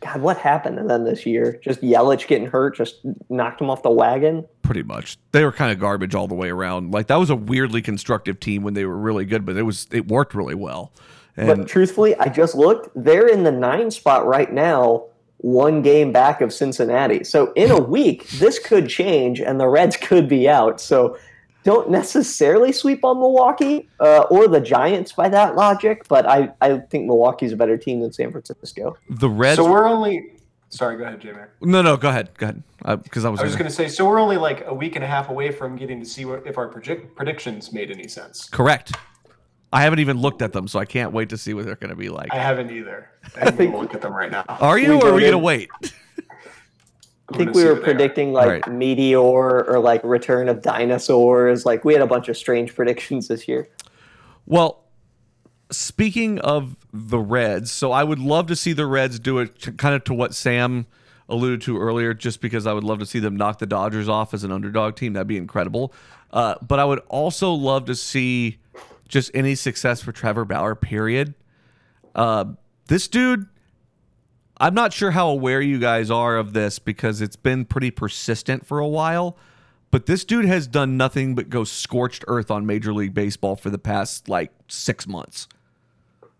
[0.00, 1.58] God, what happened to them this year?
[1.62, 2.96] Just Yelich getting hurt, just
[3.28, 4.46] knocked him off the wagon.
[4.62, 6.92] Pretty much, they were kind of garbage all the way around.
[6.92, 9.86] Like that was a weirdly constructive team when they were really good, but it was
[9.90, 10.92] it worked really well.
[11.36, 12.90] And But truthfully, I just looked.
[12.94, 15.06] They're in the nine spot right now,
[15.38, 17.24] one game back of Cincinnati.
[17.24, 20.80] So in a week, this could change, and the Reds could be out.
[20.80, 21.18] So
[21.66, 26.06] don't necessarily sweep on Milwaukee uh, or the Giants by that logic.
[26.08, 28.96] But I, I think Milwaukee's a better team than San Francisco.
[29.10, 29.56] the Reds.
[29.56, 30.30] So we're only.
[30.68, 31.50] Sorry, go ahead, J Mac.
[31.60, 32.46] no, no, go ahead, go
[32.84, 33.40] ahead, because I was.
[33.40, 35.76] I was gonna- say, so we're only like a week and a half away from
[35.76, 38.48] getting to see what, if our predict, predictions made any sense.
[38.48, 38.92] correct.
[39.72, 41.90] I haven't even looked at them, so I can't wait to see what they're going
[41.90, 42.32] to be like.
[42.32, 43.10] I haven't either.
[43.36, 44.44] I think- will look at them right now.
[44.48, 45.70] Are you, we or are we going to wait?
[47.32, 48.72] I think we were predicting like Right.
[48.72, 49.18] meteor
[49.64, 51.66] or like return of dinosaurs.
[51.66, 53.68] Like we had a bunch of strange predictions this year.
[54.46, 54.84] Well,
[55.70, 59.72] speaking of the Reds, so I would love to see the Reds do it to,
[59.72, 60.86] kind of to what Sam
[61.28, 64.32] alluded to earlier, just because I would love to see them knock the Dodgers off
[64.32, 65.14] as an underdog team.
[65.14, 65.92] That'd be incredible.
[66.30, 68.58] Uh, but I would also love to see
[69.08, 71.34] just any success for Trevor Bauer, period.
[72.14, 72.44] Uh,
[72.86, 73.46] this dude,
[74.58, 78.66] I'm not sure how aware you guys are of this because it's been pretty persistent
[78.66, 79.36] for a while.
[79.90, 83.70] But this dude has done nothing but go scorched earth on Major League Baseball for
[83.70, 85.46] the past like six months.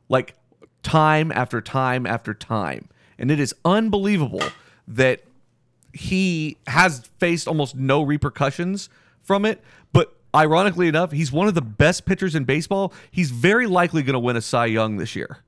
[0.08, 0.34] Like
[0.82, 2.88] time after time after time.
[3.18, 4.42] And it is unbelievable
[4.88, 5.22] that
[5.92, 8.88] he has faced almost no repercussions
[9.22, 9.62] from it.
[9.92, 12.92] But ironically enough, he's one of the best pitchers in baseball.
[13.10, 15.38] He's very likely going to win a Cy Young this year.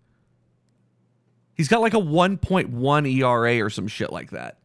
[1.59, 4.57] He's got like a 1.1 ERA or some shit like that.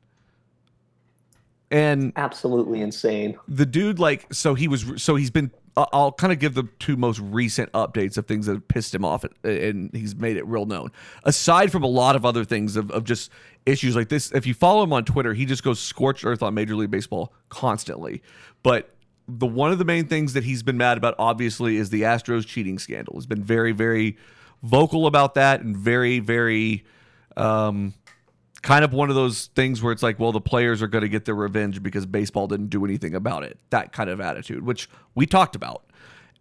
[1.71, 3.37] And Absolutely insane.
[3.47, 6.95] the dude like so he was so he's been I'll kind of give the two
[6.95, 10.67] most recent updates of things that have pissed him off and he's made it real
[10.67, 10.91] known.
[11.23, 13.31] Aside from a lot of other things of, of just
[13.65, 16.53] issues like this, if you follow him on Twitter, he just goes scorched earth on
[16.53, 18.21] Major League Baseball constantly.
[18.61, 18.93] But
[19.27, 22.45] the one of the main things that he's been mad about obviously is the Astros
[22.45, 23.15] cheating scandal.
[23.15, 24.15] He's been very very
[24.63, 26.83] vocal about that and very very
[27.37, 27.93] um
[28.63, 31.09] kind of one of those things where it's like, well, the players are going to
[31.09, 33.59] get their revenge because baseball didn't do anything about it.
[33.69, 35.83] That kind of attitude, which we talked about.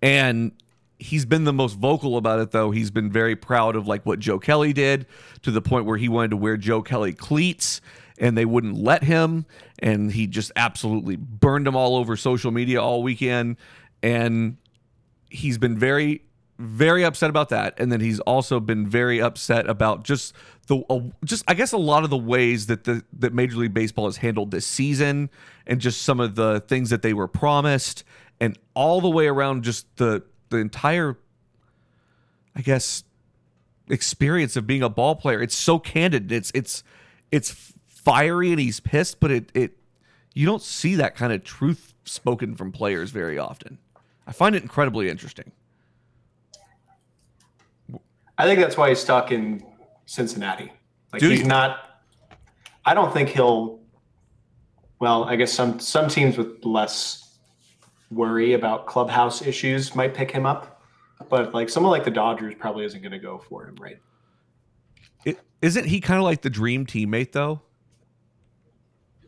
[0.00, 0.52] And
[0.98, 2.70] he's been the most vocal about it, though.
[2.70, 5.06] He's been very proud of like what Joe Kelly did
[5.42, 7.80] to the point where he wanted to wear Joe Kelly cleats
[8.18, 9.44] and they wouldn't let him.
[9.80, 13.56] And he just absolutely burned them all over social media all weekend.
[14.00, 14.58] And
[15.28, 16.22] he's been very
[16.58, 20.34] very upset about that and then he's also been very upset about just
[20.66, 23.74] the uh, just I guess a lot of the ways that the that Major League
[23.74, 25.30] Baseball has handled this season
[25.66, 28.04] and just some of the things that they were promised
[28.40, 31.18] and all the way around just the the entire
[32.54, 33.04] I guess
[33.88, 35.42] experience of being a ball player.
[35.42, 36.30] It's so candid.
[36.30, 36.84] It's it's
[37.30, 39.78] it's fiery and he's pissed but it it
[40.34, 43.78] you don't see that kind of truth spoken from players very often.
[44.26, 45.52] I find it incredibly interesting
[48.42, 49.64] I think that's why he's stuck in
[50.06, 50.72] Cincinnati.
[51.12, 52.00] Like he's not.
[52.84, 53.78] I don't think he'll.
[54.98, 57.38] Well, I guess some some teams with less
[58.10, 60.82] worry about clubhouse issues might pick him up,
[61.28, 63.98] but like someone like the Dodgers probably isn't going to go for him, right?
[65.24, 67.60] It, isn't he kind of like the dream teammate though?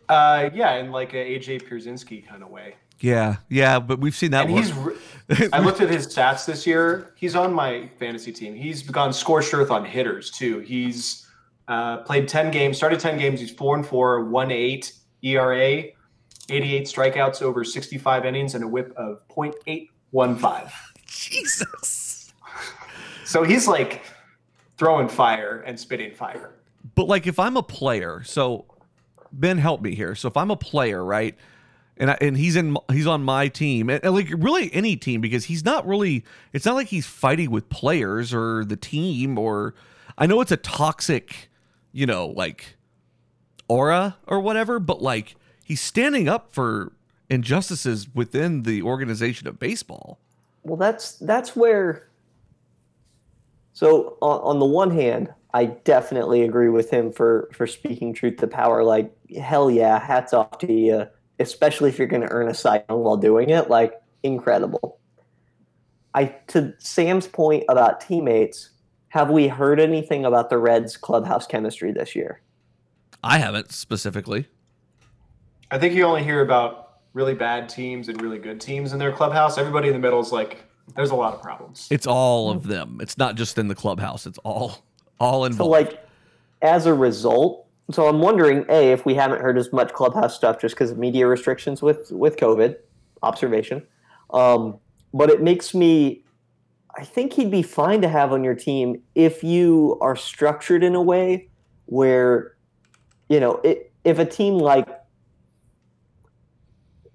[0.08, 2.74] Uh, yeah, in like a AJ Pierzynski kind of way.
[3.04, 4.62] Yeah, yeah, but we've seen that And one.
[4.62, 4.72] he's.
[4.72, 7.12] Re- I looked at his stats this year.
[7.16, 8.54] He's on my fantasy team.
[8.54, 10.60] He's gone scorched earth on hitters too.
[10.60, 11.26] He's
[11.68, 13.40] uh, played ten games, started ten games.
[13.40, 15.84] He's four and four, one eight ERA,
[16.48, 20.70] eighty-eight strikeouts over sixty-five innings, and a WHIP of .815.
[21.06, 22.32] Jesus.
[23.26, 24.02] So he's like
[24.78, 26.52] throwing fire and spitting fire.
[26.94, 28.66] But like, if I'm a player, so
[29.32, 30.14] Ben, help me here.
[30.14, 31.34] So if I'm a player, right,
[31.96, 35.20] and I, and he's in, he's on my team, and, and like really any team,
[35.20, 36.24] because he's not really.
[36.52, 39.74] It's not like he's fighting with players or the team, or
[40.18, 41.48] I know it's a toxic,
[41.92, 42.76] you know, like
[43.68, 46.92] aura or whatever, but like he's standing up for
[47.30, 50.18] injustices within the organization of baseball.
[50.62, 52.08] Well, that's that's where.
[53.72, 58.38] So on, on the one hand, I definitely agree with him for for speaking truth
[58.38, 58.84] to power.
[58.84, 61.06] Like hell yeah, hats off to you,
[61.38, 63.70] especially if you're going to earn a Cy Young while doing it.
[63.70, 64.98] Like incredible.
[66.14, 68.70] I to Sam's point about teammates.
[69.08, 72.40] Have we heard anything about the Reds' clubhouse chemistry this year?
[73.22, 74.48] I haven't specifically.
[75.70, 79.12] I think you only hear about really bad teams and really good teams in their
[79.12, 79.56] clubhouse.
[79.56, 80.64] Everybody in the middle is like,
[80.94, 81.88] there's a lot of problems.
[81.90, 82.98] It's all of them.
[83.00, 84.26] It's not just in the clubhouse.
[84.26, 84.84] It's all
[85.20, 85.70] all So involved.
[85.70, 86.06] like
[86.62, 90.60] as a result, so I'm wondering, a, if we haven't heard as much clubhouse stuff
[90.60, 92.76] just because of media restrictions with with COVID.
[93.22, 93.82] Observation,
[94.34, 94.78] um,
[95.14, 96.24] but it makes me.
[96.96, 100.94] I think he'd be fine to have on your team if you are structured in
[100.94, 101.48] a way
[101.86, 102.54] where,
[103.28, 104.88] you know, it, if a team like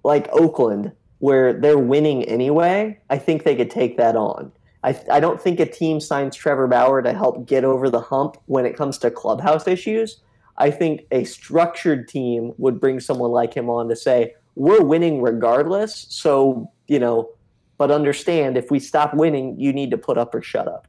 [0.02, 4.52] like Oakland, where they're winning anyway, I think they could take that on.
[4.82, 8.36] I, I don't think a team signs Trevor Bauer to help get over the hump
[8.46, 10.20] when it comes to clubhouse issues.
[10.56, 15.22] I think a structured team would bring someone like him on to say, we're winning
[15.22, 16.06] regardless.
[16.10, 17.30] So, you know,
[17.78, 20.86] but understand if we stop winning, you need to put up or shut up.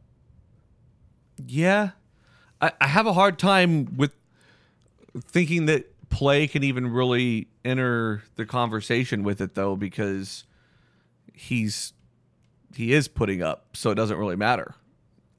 [1.45, 1.91] Yeah.
[2.59, 4.13] I, I have a hard time with
[5.21, 10.43] thinking that play can even really enter the conversation with it though, because
[11.33, 11.93] he's
[12.75, 14.75] he is putting up, so it doesn't really matter.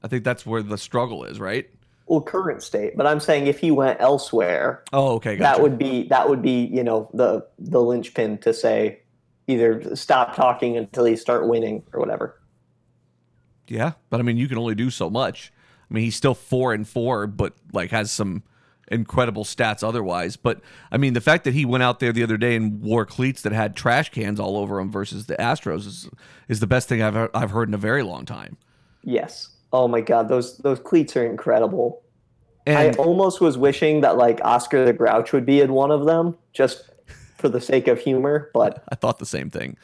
[0.03, 1.69] I think that's where the struggle is, right?
[2.05, 5.43] Well, current state, but I'm saying if he went elsewhere, Oh, okay, gotcha.
[5.57, 8.99] that would be that would be you know the the linchpin to say
[9.47, 12.39] either stop talking until you start winning or whatever.
[13.67, 15.51] Yeah, but I mean, you can only do so much.
[15.89, 18.43] I mean, he's still four and four, but like has some
[18.89, 20.35] incredible stats otherwise.
[20.35, 20.59] But
[20.91, 23.41] I mean, the fact that he went out there the other day and wore cleats
[23.43, 26.09] that had trash cans all over them versus the Astros is
[26.49, 28.57] is the best thing I've I've heard in a very long time.
[29.03, 29.49] Yes.
[29.73, 32.03] Oh my God, those those cleats are incredible.
[32.65, 36.05] And I almost was wishing that like Oscar the Grouch would be in one of
[36.05, 36.89] them just
[37.37, 39.75] for the sake of humor, but I thought the same thing.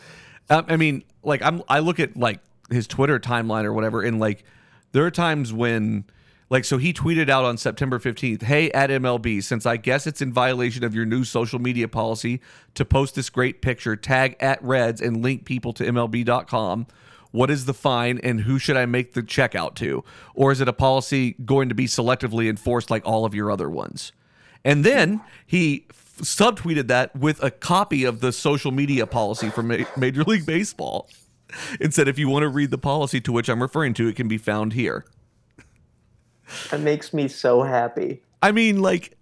[0.49, 4.19] Um, I mean, like I'm I look at like his Twitter timeline or whatever, and
[4.19, 4.43] like
[4.91, 6.05] there are times when
[6.51, 10.21] like so he tweeted out on September 15th, "Hey at MLB, since I guess it's
[10.21, 12.41] in violation of your new social media policy
[12.75, 16.85] to post this great picture, tag at Reds and link people to MLB.com."
[17.31, 20.03] What is the fine and who should I make the check out to?
[20.33, 23.69] Or is it a policy going to be selectively enforced like all of your other
[23.69, 24.11] ones?
[24.65, 29.67] And then he f- subtweeted that with a copy of the social media policy from
[29.67, 31.07] Ma- Major League Baseball
[31.79, 34.15] and said, if you want to read the policy to which I'm referring to, it
[34.15, 35.05] can be found here.
[36.71, 38.21] That makes me so happy.
[38.41, 39.17] I mean, like,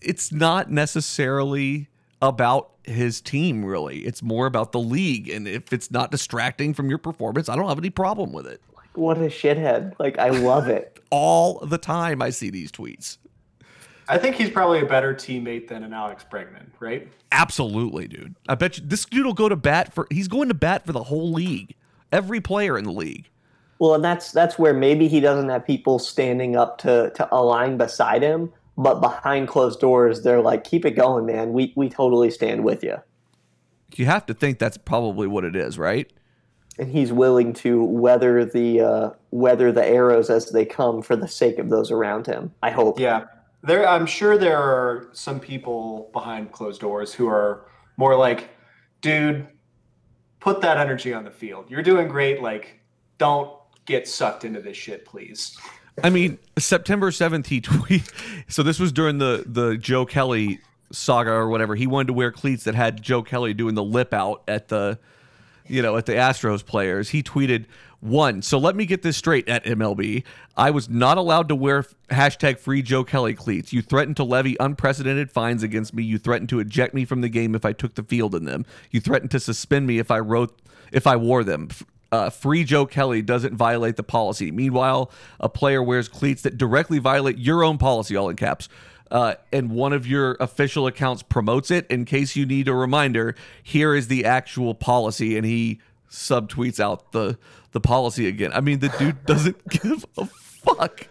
[0.00, 1.88] it's not necessarily
[2.22, 4.00] about his team, really.
[4.00, 5.28] It's more about the league.
[5.28, 8.60] And if it's not distracting from your performance, I don't have any problem with it.
[8.94, 9.94] What a shithead.
[9.98, 10.98] Like I love it.
[11.10, 13.18] All the time I see these tweets.
[14.08, 17.06] I think he's probably a better teammate than an Alex Bregman, right?
[17.30, 18.34] Absolutely, dude.
[18.48, 20.92] I bet you this dude will go to bat for, he's going to bat for
[20.92, 21.76] the whole league,
[22.10, 23.28] every player in the league.
[23.78, 27.78] Well, and that's that's where maybe he doesn't have people standing up to to align
[27.78, 28.52] beside him,
[28.82, 31.52] but behind closed doors, they're like, "Keep it going, man.
[31.52, 32.96] We we totally stand with you."
[33.94, 36.10] You have to think that's probably what it is, right?
[36.78, 41.28] And he's willing to weather the uh, weather the arrows as they come for the
[41.28, 42.54] sake of those around him.
[42.62, 42.98] I hope.
[42.98, 43.24] Yeah.
[43.62, 47.66] There I'm sure there are some people behind closed doors who are
[47.98, 48.48] more like,
[49.02, 49.46] dude,
[50.38, 51.66] put that energy on the field.
[51.68, 52.40] You're doing great.
[52.40, 52.80] Like,
[53.18, 53.52] don't
[53.84, 55.58] get sucked into this shit, please.
[56.02, 58.10] I mean, September 7th, he tweet.
[58.48, 60.60] So this was during the, the Joe Kelly
[60.92, 61.74] saga or whatever.
[61.74, 64.98] He wanted to wear cleats that had Joe Kelly doing the lip out at the,
[65.66, 67.10] you know, at the Astros players.
[67.10, 67.66] He tweeted,
[68.00, 70.24] one, so let me get this straight at MLB.
[70.56, 73.74] I was not allowed to wear hashtag free Joe Kelly cleats.
[73.74, 76.02] You threatened to levy unprecedented fines against me.
[76.02, 78.64] You threatened to eject me from the game if I took the field in them.
[78.90, 80.58] You threatened to suspend me if I wrote
[80.92, 81.68] if I wore them.
[82.12, 84.50] Uh, free Joe Kelly doesn't violate the policy.
[84.50, 88.68] Meanwhile, a player wears cleats that directly violate your own policy, all in caps.
[89.10, 91.86] Uh, and one of your official accounts promotes it.
[91.88, 95.80] In case you need a reminder, here is the actual policy, and he
[96.10, 97.38] subtweets out the
[97.72, 98.52] the policy again.
[98.52, 101.08] I mean, the dude doesn't give a fuck.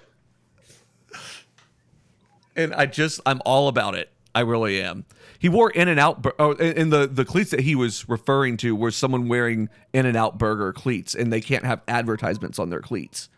[2.55, 4.09] And I just, I'm all about it.
[4.35, 5.05] I really am.
[5.39, 8.75] He wore In and Out, oh, and the the cleats that he was referring to
[8.75, 12.81] were someone wearing In and Out Burger cleats, and they can't have advertisements on their
[12.81, 13.29] cleats.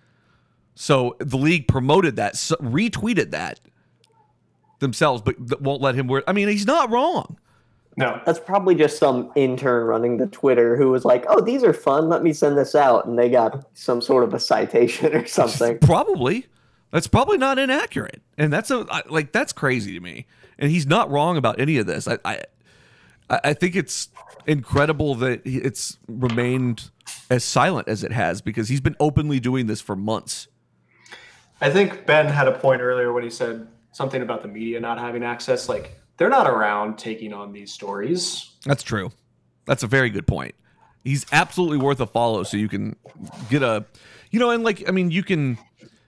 [0.73, 3.59] So the league promoted that, retweeted that
[4.79, 6.23] themselves, but won't let him wear.
[6.27, 7.37] I mean, he's not wrong.
[7.97, 8.19] No.
[8.25, 12.09] That's probably just some intern running the Twitter who was like, "Oh, these are fun.
[12.09, 15.77] Let me send this out," and they got some sort of a citation or something.
[15.79, 16.47] Probably.
[16.89, 20.25] That's probably not inaccurate, and that's a like that's crazy to me.
[20.61, 22.07] And he's not wrong about any of this.
[22.07, 22.41] I I,
[23.29, 24.09] I think it's
[24.45, 26.91] incredible that it's remained
[27.29, 30.47] as silent as it has because he's been openly doing this for months.
[31.59, 34.97] I think Ben had a point earlier when he said something about the media not
[34.97, 35.69] having access.
[35.69, 38.51] Like, they're not around taking on these stories.
[38.65, 39.11] That's true.
[39.65, 40.55] That's a very good point.
[41.03, 42.95] He's absolutely worth a follow, so you can
[43.49, 43.85] get a,
[44.29, 45.57] you know, and like I mean, you can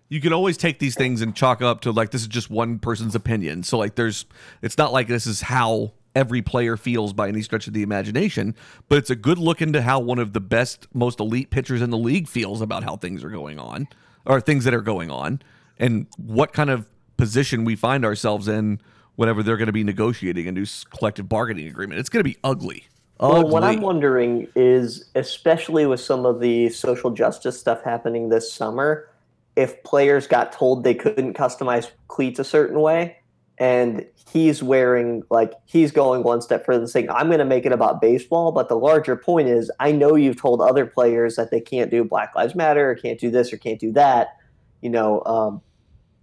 [0.09, 2.79] you can always take these things and chalk up to like this is just one
[2.79, 3.63] person's opinion.
[3.63, 4.25] So like there's
[4.61, 8.55] it's not like this is how every player feels by any stretch of the imagination,
[8.87, 11.89] but it's a good look into how one of the best most elite pitchers in
[11.89, 13.87] the league feels about how things are going on
[14.25, 15.41] or things that are going on
[15.79, 16.87] and what kind of
[17.17, 18.79] position we find ourselves in
[19.15, 21.99] whenever they're going to be negotiating a new collective bargaining agreement.
[21.99, 22.87] It's going to be ugly.
[23.19, 28.51] Well, what I'm wondering is, especially with some of the social justice stuff happening this
[28.51, 29.07] summer,
[29.55, 33.17] if players got told they couldn't customize cleats a certain way,
[33.57, 37.65] and he's wearing like he's going one step further and saying, "I'm going to make
[37.65, 41.51] it about baseball," but the larger point is, I know you've told other players that
[41.51, 44.37] they can't do Black Lives Matter or can't do this or can't do that,
[44.81, 45.21] you know.
[45.25, 45.61] Um,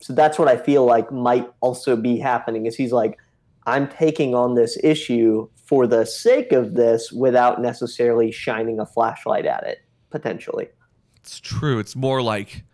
[0.01, 2.67] so that's what I feel like might also be happening.
[2.67, 3.19] Is he's like,
[3.67, 9.47] I'm taking on this issue for the sake of this without necessarily shining a flashlight
[9.47, 9.79] at it,
[10.11, 10.69] potentially.
[11.17, 11.79] It's true.
[11.79, 12.65] It's more like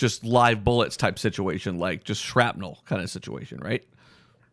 [0.00, 3.84] just live bullets type situation, like just shrapnel kind of situation, right?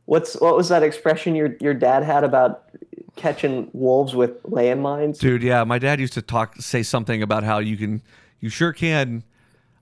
[0.06, 2.66] What's what was that expression your your dad had about
[3.16, 5.20] catching wolves with landmines?
[5.20, 8.02] Dude, yeah, my dad used to talk say something about how you can
[8.41, 9.24] you sure can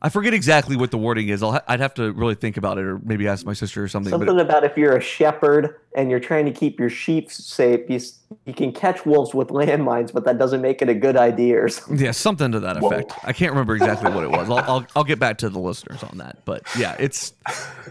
[0.05, 1.41] I forget exactly what the wording is.
[1.41, 3.87] I'll ha- I'd have to really think about it or maybe ask my sister or
[3.87, 4.11] something.
[4.11, 7.89] Something but about if you're a shepherd and you're trying to keep your sheep safe,
[7.89, 7.99] you,
[8.45, 11.69] you can catch wolves with landmines, but that doesn't make it a good idea or
[11.69, 11.97] something.
[11.97, 13.13] yeah, something to that effect.
[13.23, 14.47] I can't remember exactly what it was.
[14.47, 16.45] I'll, I'll I'll get back to the listeners on that.
[16.45, 17.33] But yeah, it's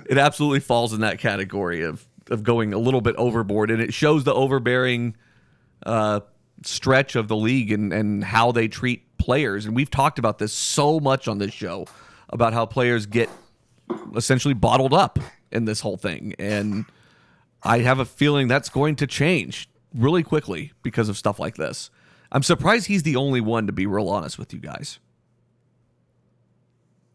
[0.08, 3.92] it absolutely falls in that category of of going a little bit overboard and it
[3.92, 5.16] shows the overbearing
[5.84, 6.20] uh,
[6.62, 9.66] stretch of the league and, and how they treat players.
[9.66, 11.86] And we've talked about this so much on this show
[12.31, 13.29] about how players get
[14.16, 15.18] essentially bottled up
[15.51, 16.35] in this whole thing.
[16.39, 16.85] And
[17.62, 21.91] I have a feeling that's going to change really quickly because of stuff like this.
[22.33, 24.99] I'm surprised he's the only one to be real honest with you guys.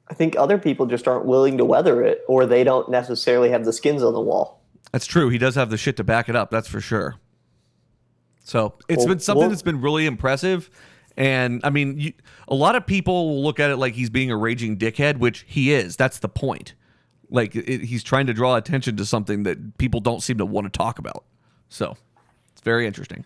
[0.10, 3.64] I think other people just aren't willing to weather it, or they don't necessarily have
[3.64, 4.64] the skins on the wall.
[4.91, 5.30] That's true.
[5.30, 6.49] He does have the shit to back it up.
[6.49, 7.16] That's for sure.
[8.43, 10.70] So it's Well- been something well- that's been really impressive.
[11.20, 12.13] And I mean, you,
[12.47, 15.43] a lot of people will look at it like he's being a raging dickhead, which
[15.45, 15.97] he is.
[15.97, 16.76] That's the point.
[17.30, 20.72] Like it, he's trying to draw attention to something that people don't seem to want
[20.72, 21.26] to talk about.
[21.67, 21.97] So
[22.53, 23.26] it's very interesting.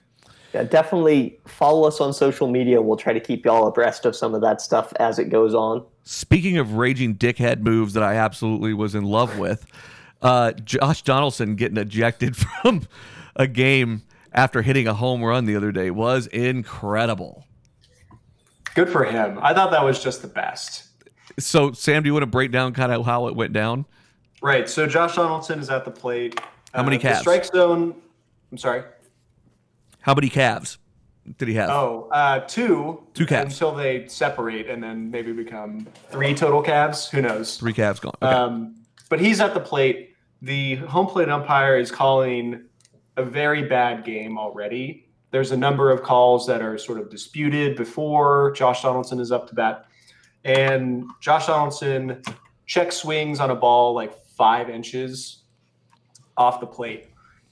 [0.55, 2.81] Yeah, definitely follow us on social media.
[2.81, 5.85] We'll try to keep y'all abreast of some of that stuff as it goes on.
[6.03, 9.67] Speaking of raging dickhead moves that I absolutely was in love with,
[10.23, 12.87] uh, Josh Donaldson getting ejected from
[13.35, 17.45] a game after hitting a home run the other day was incredible.
[18.75, 19.39] Good for him.
[19.41, 20.87] I thought that was just the best.
[21.39, 23.85] So, Sam, do you want to break down kind of how it went down?
[24.41, 24.67] Right.
[24.69, 26.39] So Josh Donaldson is at the plate.
[26.73, 27.19] How many Uh, calves?
[27.19, 27.95] The strike zone.
[28.51, 28.83] I'm sorry.
[30.01, 30.77] How many calves
[31.37, 31.69] did he have?
[31.69, 33.03] Oh, uh, two.
[33.13, 33.53] Two calves.
[33.53, 37.09] Until they separate and then maybe become three total calves.
[37.09, 37.57] Who knows?
[37.57, 38.13] Three calves gone.
[38.21, 38.33] Okay.
[38.33, 38.75] Um,
[39.09, 40.13] but he's at the plate.
[40.41, 42.63] The home plate umpire is calling
[43.15, 45.02] a very bad game already.
[45.33, 49.47] There's a number of calls that are sort of disputed before Josh Donaldson is up
[49.49, 49.87] to bat.
[50.45, 52.21] And Josh Donaldson
[52.67, 55.39] check swings on a ball like five inches
[56.37, 57.07] off the plate.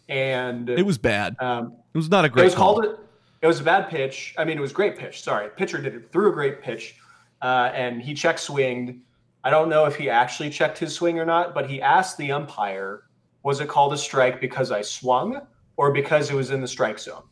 [0.07, 1.35] And it was bad.
[1.39, 2.75] um, It was not a great it was call.
[2.75, 2.99] called it.
[3.41, 4.35] It was a bad pitch.
[4.37, 5.23] I mean, it was a great pitch.
[5.23, 6.97] Sorry, pitcher did it threw a great pitch,
[7.41, 9.01] uh, and he check swinged.
[9.43, 12.31] I don't know if he actually checked his swing or not, but he asked the
[12.31, 13.05] umpire,
[13.41, 15.41] "Was it called a strike because I swung,
[15.77, 17.23] or because it was in the strike zone?"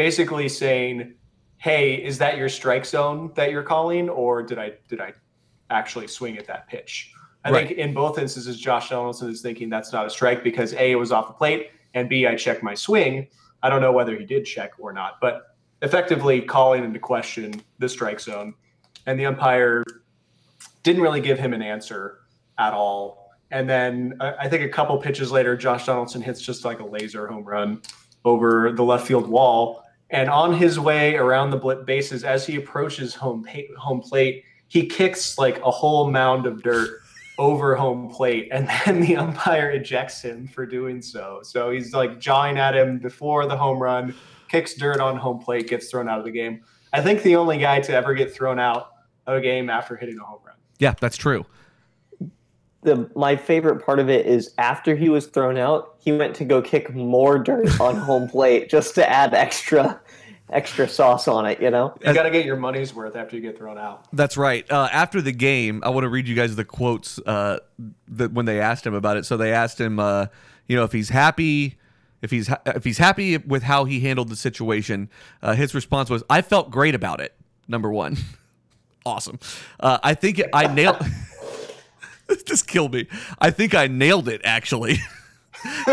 [0.00, 1.12] Basically saying,
[1.58, 5.12] "Hey, is that your strike zone that you're calling, or did I did I
[5.68, 7.12] actually swing at that pitch?"
[7.44, 7.66] I Right.
[7.66, 10.94] think in both instances, Josh Donaldson is thinking that's not a strike because a it
[10.94, 13.26] was off the plate, and b I checked my swing.
[13.62, 17.86] I don't know whether he did check or not, but effectively calling into question the
[17.86, 18.54] strike zone.
[19.04, 19.84] And the umpire
[20.82, 22.20] didn't really give him an answer
[22.56, 23.32] at all.
[23.50, 26.86] And then uh, I think a couple pitches later, Josh Donaldson hits just like a
[26.86, 27.82] laser home run
[28.24, 29.84] over the left field wall.
[30.10, 34.86] And on his way around the bases, as he approaches home pa- home plate, he
[34.86, 37.00] kicks like a whole mound of dirt
[37.38, 41.40] over home plate, and then the umpire ejects him for doing so.
[41.42, 44.14] So he's like jawing at him before the home run,
[44.48, 46.60] kicks dirt on home plate, gets thrown out of the game.
[46.92, 48.90] I think the only guy to ever get thrown out
[49.26, 50.56] of a game after hitting a home run.
[50.78, 51.46] Yeah, that's true.
[52.82, 56.44] The my favorite part of it is after he was thrown out, he went to
[56.44, 60.00] go kick more dirt on home plate just to add extra
[60.52, 61.96] extra sauce on it, you know?
[62.04, 64.06] You got to get your money's worth after you get thrown out.
[64.12, 64.68] That's right.
[64.68, 67.60] Uh, after the game, I want to read you guys the quotes uh,
[68.08, 69.24] that when they asked him about it.
[69.26, 70.26] So they asked him, uh,
[70.66, 71.78] you know, if he's happy,
[72.22, 75.08] if he's ha- if he's happy with how he handled the situation.
[75.42, 77.34] Uh, his response was, "I felt great about it."
[77.68, 78.16] Number one,
[79.06, 79.38] awesome.
[79.78, 80.98] Uh, I think I nailed.
[82.46, 83.06] Just kill me.
[83.38, 84.94] I think I nailed it actually.
[85.64, 85.90] he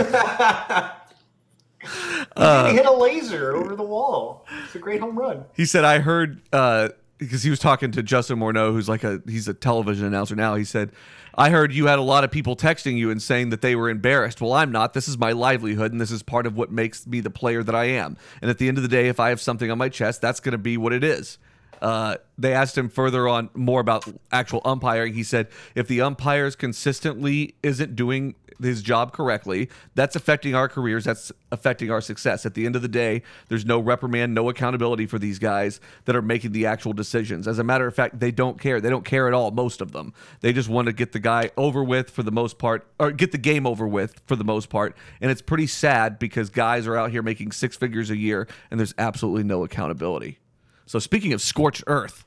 [2.74, 4.46] hit a laser over the wall.
[4.66, 5.46] It's a great home run.
[5.56, 9.22] He said, I heard, uh, because he was talking to Justin Morneau, who's like a,
[9.28, 10.56] he's a television announcer now.
[10.56, 10.92] He said,
[11.40, 13.90] I heard you had a lot of people texting you and saying that they were
[13.90, 14.42] embarrassed.
[14.42, 14.94] Well, I'm not.
[14.94, 17.76] This is my livelihood, and this is part of what makes me the player that
[17.76, 18.18] I am.
[18.42, 20.40] And at the end of the day, if I have something on my chest, that's
[20.40, 21.38] going to be what it is.
[21.82, 25.13] Uh, they asked him further on more about actual umpiring.
[25.13, 31.03] He said, if the umpires consistently isn't doing his job correctly, that's affecting our careers.
[31.03, 32.45] That's affecting our success.
[32.45, 36.15] At the end of the day, there's no reprimand, no accountability for these guys that
[36.15, 37.47] are making the actual decisions.
[37.47, 38.82] As a matter of fact, they don't care.
[38.82, 40.13] They don't care at all, most of them.
[40.41, 43.32] They just want to get the guy over with for the most part, or get
[43.32, 44.97] the game over with for the most part.
[45.22, 48.80] And it's pretty sad because guys are out here making six figures a year and
[48.80, 50.39] there's absolutely no accountability.
[50.88, 52.26] So speaking of scorched earth,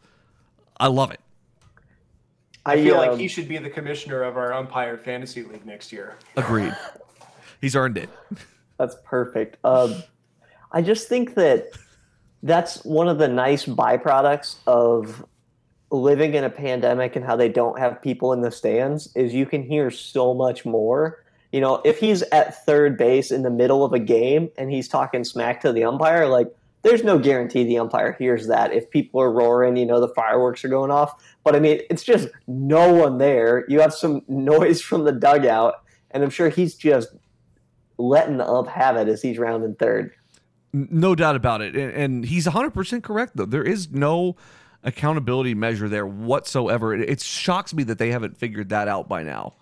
[0.79, 1.21] I love it.
[2.67, 5.91] I feel like um, he should be the commissioner of our umpire fantasy league next
[5.91, 6.17] year.
[6.37, 6.77] Agreed.
[7.61, 8.11] He's earned it.
[8.79, 9.57] That's perfect.
[9.65, 10.03] Um,
[10.73, 11.71] I just think that
[12.43, 15.25] that's one of the nice byproducts of
[15.91, 19.47] living in a pandemic and how they don't have people in the stands is you
[19.47, 21.25] can hear so much more.
[21.51, 24.87] You know, if he's at third base in the middle of a game and he's
[24.87, 28.73] talking smack to the umpire, like there's no guarantee the umpire hears that.
[28.73, 31.23] If people are roaring, you know, the fireworks are going off.
[31.45, 33.65] But I mean, it's just no one there.
[33.69, 35.75] You have some noise from the dugout,
[36.11, 37.09] and I'm sure he's just
[37.99, 40.13] letting the ump have it as he's rounding third.
[40.73, 41.77] No doubt about it.
[41.77, 43.45] And, and he's 100% correct, though.
[43.45, 44.37] There is no
[44.83, 46.95] accountability measure there whatsoever.
[46.95, 49.55] It, it shocks me that they haven't figured that out by now.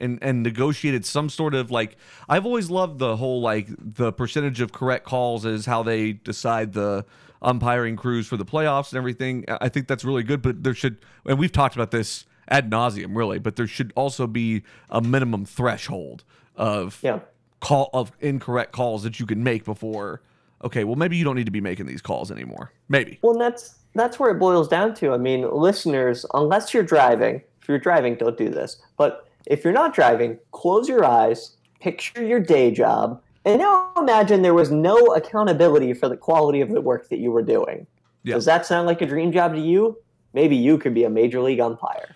[0.00, 1.96] And, and negotiated some sort of like
[2.28, 6.72] I've always loved the whole like the percentage of correct calls is how they decide
[6.72, 7.04] the
[7.42, 9.44] umpiring crews for the playoffs and everything.
[9.48, 13.14] I think that's really good, but there should and we've talked about this ad nauseum
[13.16, 16.24] really, but there should also be a minimum threshold
[16.56, 17.20] of Yeah.
[17.60, 20.20] call of incorrect calls that you can make before
[20.64, 23.40] okay well maybe you don't need to be making these calls anymore maybe Well, and
[23.40, 25.12] that's that's where it boils down to.
[25.12, 28.76] I mean, listeners, unless you're driving, if you're driving, don't do this.
[28.96, 34.42] But if you're not driving, close your eyes, picture your day job, and now imagine
[34.42, 37.86] there was no accountability for the quality of the work that you were doing.
[38.22, 38.34] Yeah.
[38.34, 39.96] Does that sound like a dream job to you?
[40.34, 42.14] Maybe you could be a major league umpire.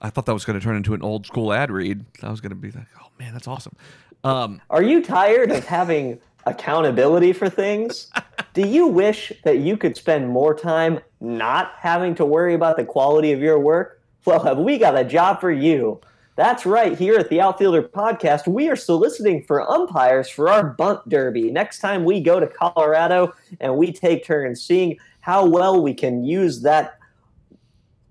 [0.00, 2.40] i thought that was going to turn into an old school ad read i was
[2.40, 3.76] going to be like oh man that's awesome
[4.24, 8.10] um Are you tired of having accountability for things?
[8.54, 12.84] Do you wish that you could spend more time not having to worry about the
[12.84, 14.00] quality of your work?
[14.24, 16.00] Well, have we got a job for you?
[16.36, 16.96] That's right.
[16.96, 21.50] Here at the Outfielder Podcast, we are soliciting for umpires for our bunt derby.
[21.50, 26.24] Next time we go to Colorado and we take turns seeing how well we can
[26.24, 26.98] use that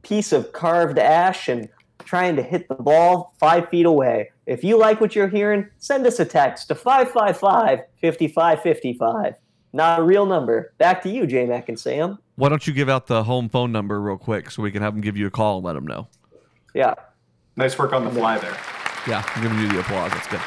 [0.04, 4.30] piece of carved ash and trying to hit the ball five feet away.
[4.46, 9.36] If you like what you're hearing, send us a text to 555 5555.
[9.74, 10.74] Not a real number.
[10.78, 12.18] Back to you, J Mac and Sam.
[12.36, 14.94] why don't you give out the home phone number real quick so we can have
[14.94, 16.08] them give you a call and let them know
[16.74, 16.94] Yeah.
[17.60, 18.58] Nice work on the fly there.
[19.06, 20.12] yeah i'm giving you the applause.
[20.14, 20.40] That's good.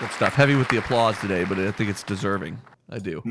[0.00, 0.34] Good stuff.
[0.34, 2.58] Heavy with the applause today but i think it's deserving.
[2.90, 3.22] I do.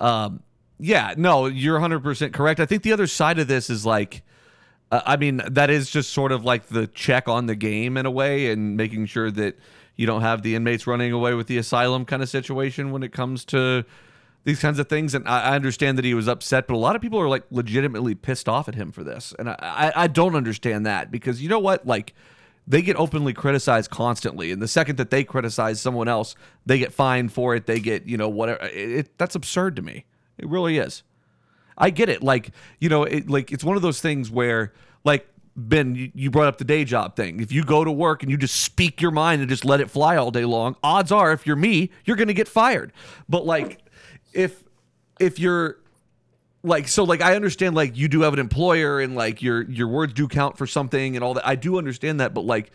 [0.00, 0.42] Um
[0.78, 2.58] yeah no you're 100% correct.
[2.58, 4.22] I think the other side of this is like
[4.90, 8.06] uh, i mean that is just sort of like the check on the game in
[8.06, 9.56] a way and making sure that
[9.94, 13.12] you don't have the inmates running away with the asylum kind of situation when it
[13.12, 13.84] comes to
[14.44, 16.96] these kinds of things and I, I understand that he was upset but a lot
[16.96, 20.06] of people are like legitimately pissed off at him for this and I, I, I
[20.06, 22.14] don't understand that because you know what like
[22.66, 26.34] they get openly criticized constantly and the second that they criticize someone else
[26.66, 29.82] they get fined for it they get you know whatever it, it, that's absurd to
[29.82, 30.04] me
[30.38, 31.02] it really is
[31.80, 32.22] I get it.
[32.22, 34.72] Like, you know, it, like it's one of those things where,
[35.02, 35.26] like,
[35.56, 37.40] Ben, you, you brought up the day job thing.
[37.40, 39.90] If you go to work and you just speak your mind and just let it
[39.90, 42.92] fly all day long, odds are, if you're me, you're going to get fired.
[43.28, 43.82] But like,
[44.32, 44.62] if
[45.18, 45.78] if you're
[46.62, 49.88] like so like I understand like you do have an employer and like your your
[49.88, 51.46] words do count for something and all that.
[51.46, 52.70] I do understand that, but like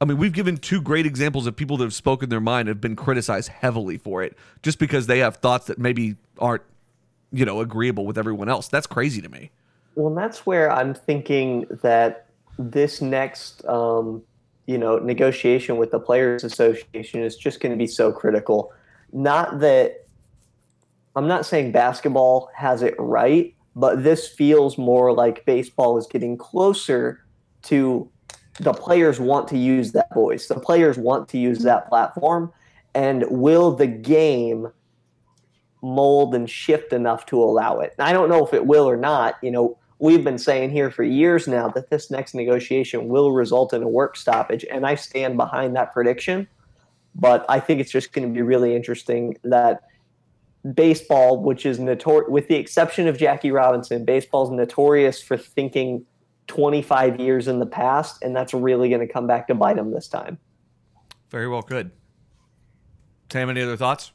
[0.00, 2.80] I mean, we've given two great examples of people that have spoken their mind have
[2.80, 6.62] been criticized heavily for it just because they have thoughts that maybe aren't
[7.32, 8.68] you know agreeable with everyone else.
[8.68, 9.50] That's crazy to me.
[9.94, 12.26] Well, that's where I'm thinking that
[12.58, 14.22] this next, um,
[14.66, 18.72] you know, negotiation with the Players Association is just going to be so critical.
[19.12, 20.06] Not that
[21.18, 26.38] I'm not saying basketball has it right, but this feels more like baseball is getting
[26.38, 27.24] closer
[27.62, 28.08] to
[28.60, 30.46] the players want to use that voice.
[30.46, 32.52] The players want to use that platform.
[32.94, 34.68] And will the game
[35.82, 37.94] mold and shift enough to allow it?
[37.98, 39.34] I don't know if it will or not.
[39.42, 43.72] You know, we've been saying here for years now that this next negotiation will result
[43.72, 46.46] in a work stoppage, and I stand behind that prediction.
[47.16, 49.82] But I think it's just going to be really interesting that
[50.74, 56.04] baseball, which is notorious, with the exception of Jackie Robinson, baseball's notorious for thinking
[56.48, 59.92] 25 years in the past, and that's really going to come back to bite them
[59.92, 60.38] this time.
[61.30, 61.90] Very well, good.
[63.30, 64.12] Sam, any other thoughts?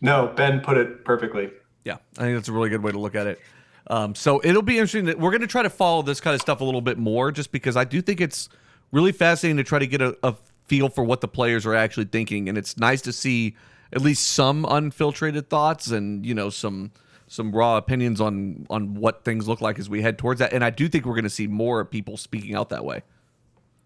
[0.00, 1.50] No, Ben put it perfectly.
[1.84, 3.40] Yeah, I think that's a really good way to look at it.
[3.88, 6.40] Um, so it'll be interesting that we're going to try to follow this kind of
[6.40, 8.48] stuff a little bit more, just because I do think it's
[8.90, 10.34] really fascinating to try to get a, a
[10.66, 13.56] feel for what the players are actually thinking, and it's nice to see
[13.92, 16.92] at least some unfiltrated thoughts and you know some
[17.26, 20.52] some raw opinions on on what things look like as we head towards that.
[20.52, 23.02] And I do think we're going to see more people speaking out that way.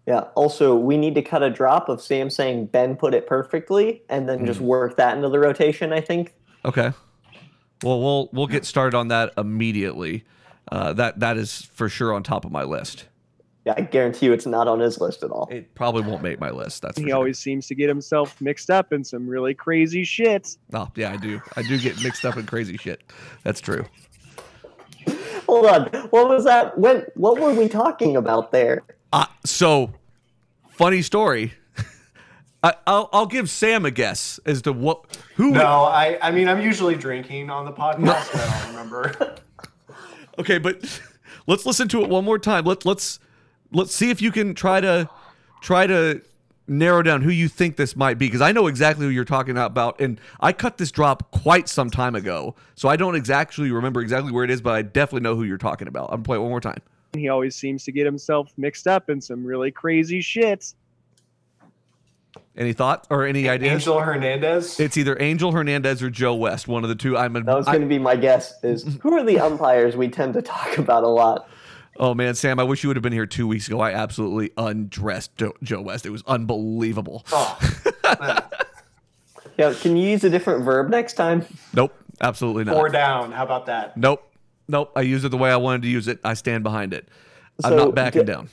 [0.05, 0.21] Yeah.
[0.35, 4.27] Also, we need to cut a drop of Sam saying Ben put it perfectly, and
[4.27, 5.91] then just work that into the rotation.
[5.91, 6.33] I think.
[6.63, 6.91] Okay.
[7.83, 10.25] Well, we'll we'll get started on that immediately.
[10.71, 13.07] Uh, that that is for sure on top of my list.
[13.67, 15.49] Yeah, I guarantee you, it's not on his list at all.
[15.51, 16.81] It probably won't make my list.
[16.81, 17.15] That's He sure.
[17.15, 20.55] always seems to get himself mixed up in some really crazy shit.
[20.73, 21.41] Oh yeah, I do.
[21.57, 23.03] I do get mixed up in crazy shit.
[23.43, 23.85] That's true.
[25.47, 25.83] Hold on.
[26.11, 26.77] What was that?
[26.77, 27.05] When?
[27.15, 28.83] What were we talking about there?
[29.11, 29.91] Uh, so,
[30.69, 31.53] funny story.
[32.63, 35.51] I, I'll I'll give Sam a guess as to what who.
[35.51, 39.35] No, I, I mean, I'm usually drinking on the podcast, but I don't remember.
[40.39, 41.01] Okay, but
[41.47, 42.63] let's listen to it one more time.
[42.63, 43.19] Let let's
[43.71, 45.09] let's see if you can try to
[45.61, 46.21] try to
[46.67, 49.57] narrow down who you think this might be because I know exactly who you're talking
[49.57, 54.01] about, and I cut this drop quite some time ago, so I don't exactly remember
[54.01, 56.05] exactly where it is, but I definitely know who you're talking about.
[56.05, 56.81] I'm gonna play it one more time.
[57.13, 60.73] He always seems to get himself mixed up in some really crazy shit.
[62.57, 63.73] Any thoughts or any ideas?
[63.73, 64.79] Angel Hernandez.
[64.79, 67.15] It's either Angel Hernandez or Joe West, one of the two.
[67.15, 68.63] I'm a, That was going to be my guess.
[68.63, 71.47] Is who are the umpires we tend to talk about a lot?
[71.99, 73.79] Oh man, Sam, I wish you would have been here two weeks ago.
[73.79, 76.05] I absolutely undressed Joe, Joe West.
[76.05, 77.25] It was unbelievable.
[77.31, 77.57] Oh,
[79.57, 81.43] Yeah, can you use a different verb next time?
[81.73, 81.91] Nope,
[82.21, 82.75] absolutely not.
[82.75, 83.31] four down.
[83.31, 83.97] How about that?
[83.97, 84.23] Nope,
[84.67, 84.91] nope.
[84.95, 86.19] I used it the way I wanted to use it.
[86.23, 87.07] I stand behind it.
[87.63, 88.49] I'm So, not backing d- down.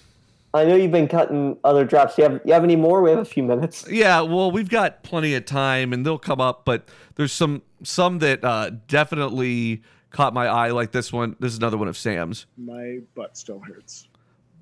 [0.55, 2.17] I know you've been cutting other drops.
[2.17, 3.03] You have you have any more?
[3.03, 3.85] We have a few minutes.
[3.91, 6.65] Yeah, well, we've got plenty of time, and they'll come up.
[6.65, 9.83] But there's some some that uh, definitely
[10.15, 11.37] caught my eye, like this one.
[11.41, 12.47] This is another one of Sam's.
[12.57, 14.09] My butt still hurts.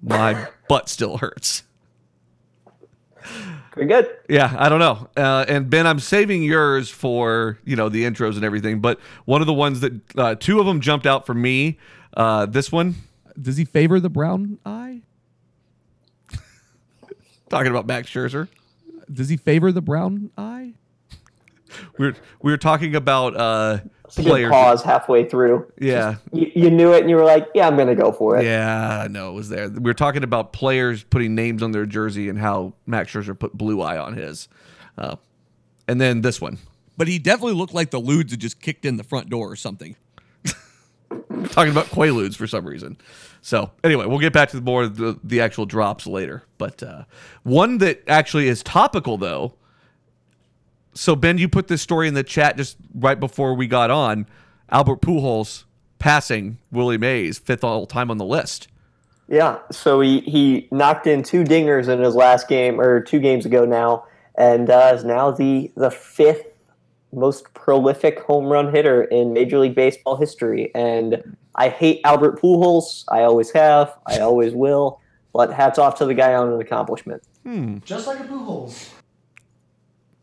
[0.02, 1.62] My butt still hurts.
[3.74, 4.10] Very good.
[4.28, 5.08] Yeah, I don't know.
[5.16, 8.80] Uh, and Ben, I'm saving yours for you know the intros and everything.
[8.80, 11.78] But one of the ones that uh, two of them jumped out for me.
[12.14, 12.96] Uh, this one.
[13.40, 15.02] Does he favor the brown eye?
[17.48, 18.48] Talking about Max Scherzer.
[19.10, 20.74] Does he favor the brown eye?
[21.98, 23.34] We're we're talking about
[24.12, 24.50] It's a good players.
[24.50, 25.72] pause halfway through.
[25.80, 28.36] Yeah, You, you knew it, and you were like, "Yeah, I'm going to go for
[28.36, 29.70] it." yeah, I know it was there.
[29.70, 33.54] We were talking about players putting names on their jersey and how Max Scherzer put
[33.54, 34.48] blue eye on his.
[34.98, 35.16] Uh,
[35.88, 36.58] and then this one.
[36.98, 39.56] But he definitely looked like the Ludes had just kicked in the front door or
[39.56, 39.96] something.
[41.50, 42.98] talking about Quaaludes for some reason.
[43.40, 46.42] So anyway, we'll get back to the more of the, the actual drops later.
[46.58, 47.04] But uh,
[47.44, 49.54] one that actually is topical though.
[50.94, 54.26] So Ben, you put this story in the chat just right before we got on.
[54.70, 55.64] Albert Pujols
[55.98, 58.68] passing Willie Mays, fifth all time on the list.
[59.28, 63.46] Yeah, so he, he knocked in two dingers in his last game, or two games
[63.46, 66.52] ago now, and uh, is now the, the fifth
[67.12, 70.70] most prolific home run hitter in Major League Baseball history.
[70.74, 73.04] And I hate Albert Pujols.
[73.08, 73.96] I always have.
[74.06, 75.00] I always will.
[75.32, 77.22] But hats off to the guy on an accomplishment.
[77.84, 78.90] Just like a Pujols.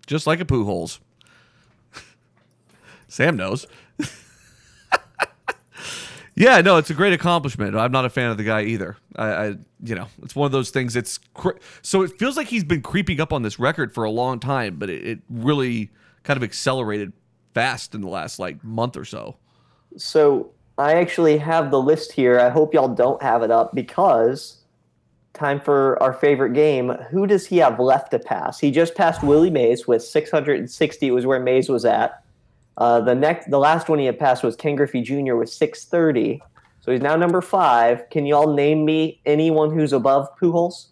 [0.10, 0.99] Just like a poo holes.
[3.07, 3.68] Sam knows.
[6.36, 7.76] yeah, no, it's a great accomplishment.
[7.76, 8.97] I'm not a fan of the guy either.
[9.16, 9.45] I, I
[9.84, 10.95] you know, it's one of those things.
[10.95, 14.10] It's cre- so it feels like he's been creeping up on this record for a
[14.10, 15.91] long time, but it, it really
[16.24, 17.14] kind of accelerated
[17.53, 19.38] fast in the last like month or so.
[19.95, 20.49] So
[20.80, 22.39] I actually have the list here.
[22.39, 24.59] I hope y'all don't have it up because
[25.34, 26.89] time for our favorite game.
[27.11, 28.59] Who does he have left to pass?
[28.59, 31.07] He just passed Willie Mays with 660.
[31.07, 32.23] It Was where Mays was at.
[32.77, 35.36] Uh, the next, the last one he had passed was Ken Griffey Jr.
[35.36, 36.41] with 630.
[36.82, 38.09] So he's now number five.
[38.09, 40.88] Can y'all name me anyone who's above Pujols?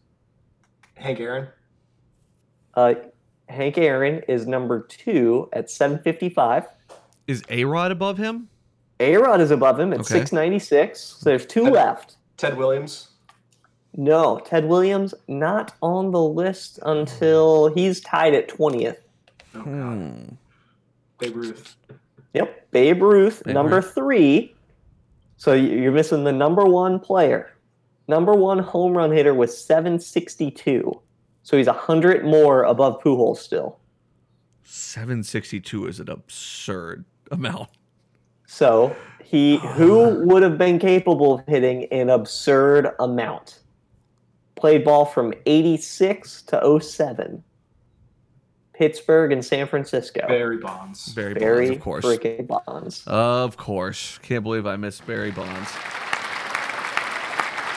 [0.96, 1.48] Hank Aaron.
[2.74, 2.96] Uh,
[3.50, 6.66] Hank Aaron is number two at 755.
[7.28, 8.50] Is A Rod above him?
[9.00, 10.08] A Rod is above him at Okay.
[10.20, 11.00] 696.
[11.00, 11.72] So there's two Okay.
[11.72, 12.18] left.
[12.36, 13.10] Ted Williams.
[13.96, 18.98] No, Ted Williams not on the list until he's tied at 20th.
[19.56, 20.24] Oh, Hmm.
[21.20, 21.76] Babe Ruth.
[22.34, 23.94] Yep, Babe Ruth, Babe number Ruth.
[23.96, 24.54] three.
[25.38, 27.52] So you're missing the number one player.
[28.08, 31.02] Number one home run hitter with 762.
[31.44, 33.80] So he's 100 more above Pujols still.
[34.64, 37.70] 762 is an absurd amount.
[38.46, 43.60] So he who would have been capable of hitting an absurd amount.
[44.58, 47.44] Played ball from 86 to 07.
[48.74, 50.28] Pittsburgh and San Francisco.
[50.28, 51.14] Barry Bonds.
[51.14, 52.06] Barry, Barry Bonds, of course.
[52.06, 53.04] freaking Bonds.
[53.08, 54.20] Of course.
[54.24, 55.70] Can't believe I missed Barry Bonds.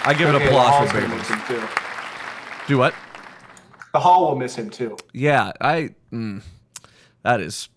[0.03, 1.29] I give an Okay, the applause for Barry Bonds.
[1.47, 1.63] too.
[2.67, 2.95] Do what?
[3.93, 4.97] The Hall will miss him too.
[5.13, 5.91] Yeah, I.
[6.13, 6.43] Mm,
[7.23, 7.69] that is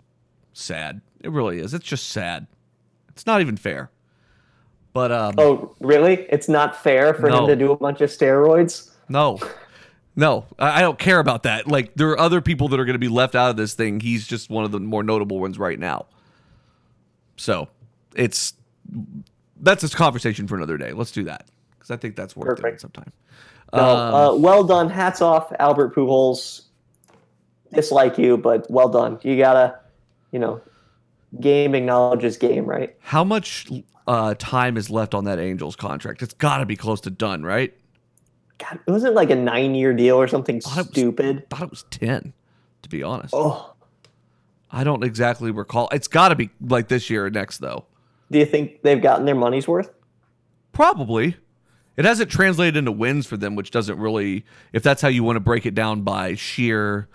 [0.52, 1.00] sad.
[1.22, 1.74] It really is.
[1.74, 2.46] It's just sad.
[3.10, 3.90] It's not even fair.
[4.92, 6.26] But um, Oh, really?
[6.30, 7.40] It's not fair for No.
[7.42, 8.90] him to do a bunch of steroids?
[9.08, 9.38] No,
[10.16, 11.66] no, I, I don't care about that.
[11.66, 14.00] Like there are other people that are going to be left out of this thing.
[14.00, 16.06] He's just one of the more notable ones right now.
[17.36, 17.68] So
[18.14, 18.54] it's
[19.60, 20.92] that's a conversation for another day.
[20.92, 22.80] Let's do that because I think that's worth doing Perfect.
[22.80, 23.12] sometime.
[23.72, 24.88] No, Um, uh, well done.
[24.88, 26.62] Hats off, Albert Pujols.
[27.72, 29.18] Dislike you, but well done.
[29.22, 29.76] You gotta,
[30.30, 30.60] you know,
[31.40, 32.94] game acknowledges game, right?
[33.00, 33.68] How much
[34.06, 36.22] uh, time is left on that Angels contract?
[36.22, 37.74] It's got to be close to done, right?
[38.58, 41.50] God, it wasn't like a nine-year deal or something Thought it was- stupid.
[41.50, 42.32] thought it was ten,
[42.82, 43.34] to be honest.
[43.36, 43.74] Oh,
[44.70, 45.88] I don't exactly recall.
[45.92, 47.84] It's got to be like this year or next, though.
[48.30, 49.90] do you think they've gotten their money's worth?
[50.72, 51.36] Probably.
[51.96, 55.36] It hasn't translated into wins for them, which doesn't really, if that's how you want
[55.36, 57.08] to break it down by sheer,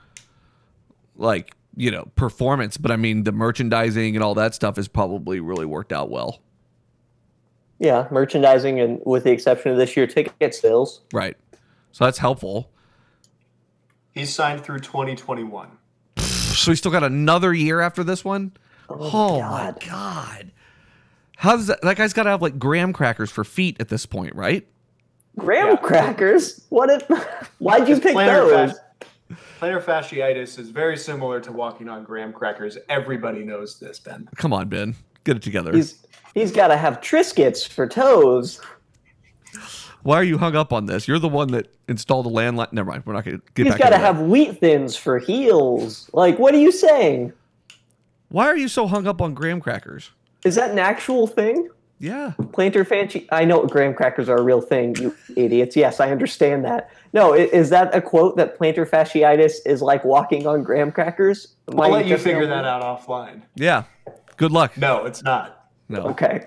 [1.17, 2.77] like, you know, performance.
[2.77, 6.39] But I mean, the merchandising and all that stuff has probably really worked out well.
[7.79, 11.01] Yeah, merchandising and with the exception of this year, ticket sales.
[11.13, 11.37] Right.
[11.91, 12.69] So that's helpful.
[14.13, 15.69] He's signed through 2021.
[16.17, 18.51] So we still got another year after this one?
[18.89, 19.79] Oh, oh my God.
[19.87, 20.51] God.
[21.37, 21.81] How does that?
[21.83, 24.67] That guy's got to have like graham crackers for feet at this point, right?
[25.37, 25.75] Graham Yeah.
[25.77, 26.65] crackers.
[26.69, 27.03] What if?
[27.59, 28.73] Why'd you pick those?
[28.73, 32.77] fasci- plantar fasciitis is very similar to walking on graham crackers.
[32.89, 34.27] Everybody knows this, Ben.
[34.35, 34.95] Come on, Ben.
[35.23, 35.75] Get it together.
[35.75, 38.59] He's he's got to have Triscuits for toes.
[40.03, 41.07] Why are you hung up on this?
[41.07, 42.71] You're the one that installed a landline.
[42.71, 43.03] Never mind.
[43.05, 46.09] We're not going to get He's back got to have wheat thins for heels.
[46.13, 47.33] Like, what are you saying?
[48.29, 50.11] Why are you so hung up on graham crackers?
[50.45, 51.67] Is that an actual thing?
[51.99, 52.31] Yeah.
[52.39, 53.27] Plantar fancy.
[53.29, 55.75] I know graham crackers are a real thing, you idiots.
[55.75, 56.89] Yes, I understand that.
[57.11, 61.55] No, is that a quote that plantar fasciitis is like walking on graham crackers?
[61.69, 63.41] Am I'll I let you just figure now- that out offline.
[63.55, 63.83] Yeah.
[64.39, 64.75] Good luck.
[64.77, 65.69] No, it's not.
[65.89, 66.03] No.
[66.07, 66.45] Okay.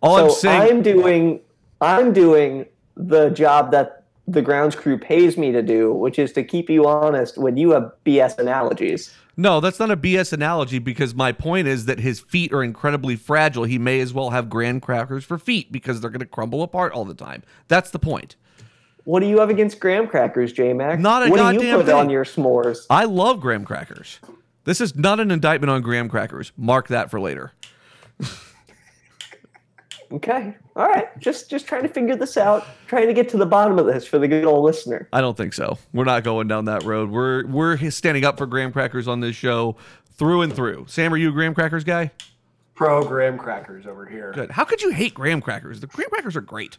[0.00, 0.62] All I'm so saying.
[0.62, 1.40] I'm doing
[1.80, 2.66] I'm doing
[2.96, 6.86] the job that the grounds crew pays me to do, which is to keep you
[6.86, 9.12] honest when you have BS analogies.
[9.36, 13.16] no, that's not a BS analogy because my point is that his feet are incredibly
[13.16, 13.64] fragile.
[13.64, 16.92] He may as well have graham crackers for feet because they're going to crumble apart
[16.92, 17.42] all the time.
[17.68, 18.36] That's the point.
[19.04, 21.00] What do you have against graham crackers, J Mac?
[21.00, 21.94] Not a what do you put thing.
[21.96, 22.86] on your s'mores?
[22.88, 24.20] I love graham crackers.
[24.64, 26.52] This is not an indictment on graham crackers.
[26.56, 27.52] Mark that for later.
[30.12, 30.54] Okay.
[30.76, 31.18] All right.
[31.18, 34.06] Just just trying to figure this out, trying to get to the bottom of this
[34.06, 35.08] for the good old listener.
[35.12, 35.78] I don't think so.
[35.94, 37.10] We're not going down that road.
[37.10, 39.76] We're we're standing up for graham crackers on this show
[40.18, 40.84] through and through.
[40.88, 42.10] Sam, are you a graham crackers guy?
[42.74, 44.32] Pro graham crackers over here.
[44.34, 44.50] Good.
[44.50, 45.80] How could you hate graham crackers?
[45.80, 46.76] The graham crackers are great.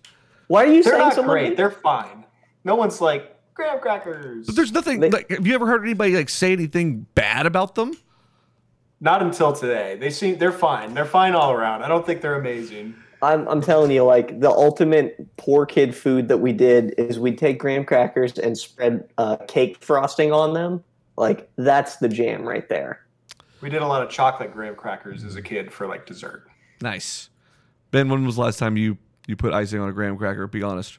[0.47, 1.33] Why are you They're saying not someone?
[1.33, 1.57] great.
[1.57, 2.25] They're fine.
[2.63, 4.45] No one's like graham crackers.
[4.45, 4.99] But there's nothing.
[4.99, 7.93] They- like, have you ever heard anybody like say anything bad about them?
[8.99, 9.97] Not until today.
[9.99, 10.93] They seem they're fine.
[10.93, 11.83] They're fine all around.
[11.83, 12.95] I don't think they're amazing.
[13.21, 17.37] I'm, I'm telling you, like the ultimate poor kid food that we did is we'd
[17.37, 20.83] take graham crackers and spread uh, cake frosting on them.
[21.17, 23.05] Like that's the jam right there.
[23.61, 26.47] We did a lot of chocolate graham crackers as a kid for like dessert.
[26.81, 27.29] Nice.
[27.91, 28.97] Ben, when was the last time you
[29.27, 30.47] you put icing on a graham cracker?
[30.47, 30.97] Be honest.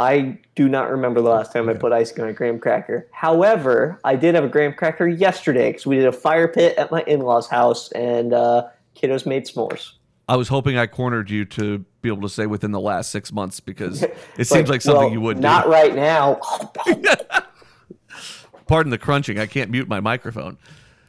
[0.00, 3.08] I do not remember the last time I put icing on a graham cracker.
[3.12, 6.90] However, I did have a graham cracker yesterday because we did a fire pit at
[6.92, 9.92] my in-laws' house and uh, kiddos made s'mores.
[10.28, 13.32] I was hoping I cornered you to be able to say within the last six
[13.32, 15.70] months because it But, seems like something well, you would Not do.
[15.72, 16.38] right now.
[18.66, 19.38] Pardon the crunching.
[19.38, 20.58] I can't mute my microphone.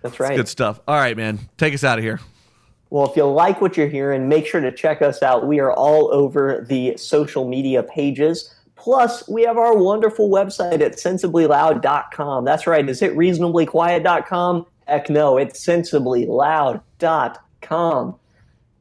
[0.02, 0.36] That's right.
[0.38, 0.80] Good stuff.
[0.88, 1.40] All right, man.
[1.58, 2.22] Take us out of here.
[2.90, 5.46] Well, if you like what you're hearing, make sure to check us out.
[5.46, 8.56] We are all over the social media pages.
[8.80, 12.46] Plus, we have our wonderful website at sensiblyloud.com.
[12.46, 12.88] That's right.
[12.88, 14.66] Is it reasonablyquiet.com?
[14.88, 18.16] Heck no, it's sensiblyloud.com.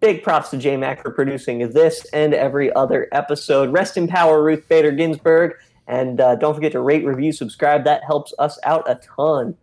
[0.01, 3.73] Big props to JMac for producing this and every other episode.
[3.73, 5.55] Rest in power, Ruth Bader Ginsburg.
[5.89, 7.83] And uh, don't forget to rate, review, subscribe.
[7.83, 9.57] That helps us out a ton.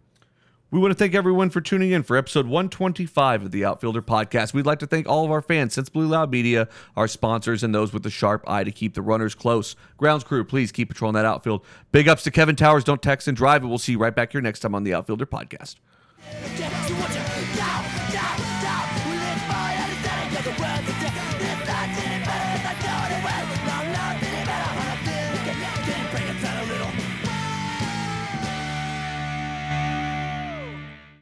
[0.76, 4.54] We want to thank everyone for tuning in for episode 125 of the Outfielder Podcast.
[4.54, 6.68] We'd like to thank all of our fans, Sensibly Loud Media,
[6.98, 9.78] our sponsors, and those with the sharp eye to keep the runners close.
[9.96, 11.64] Grounds crew, please keep patrolling that outfield.
[11.94, 12.84] Big ups to Kevin Towers.
[12.84, 14.94] Don't text and drive, and we'll see you right back here next time on the
[14.94, 15.76] Outfielder Podcast.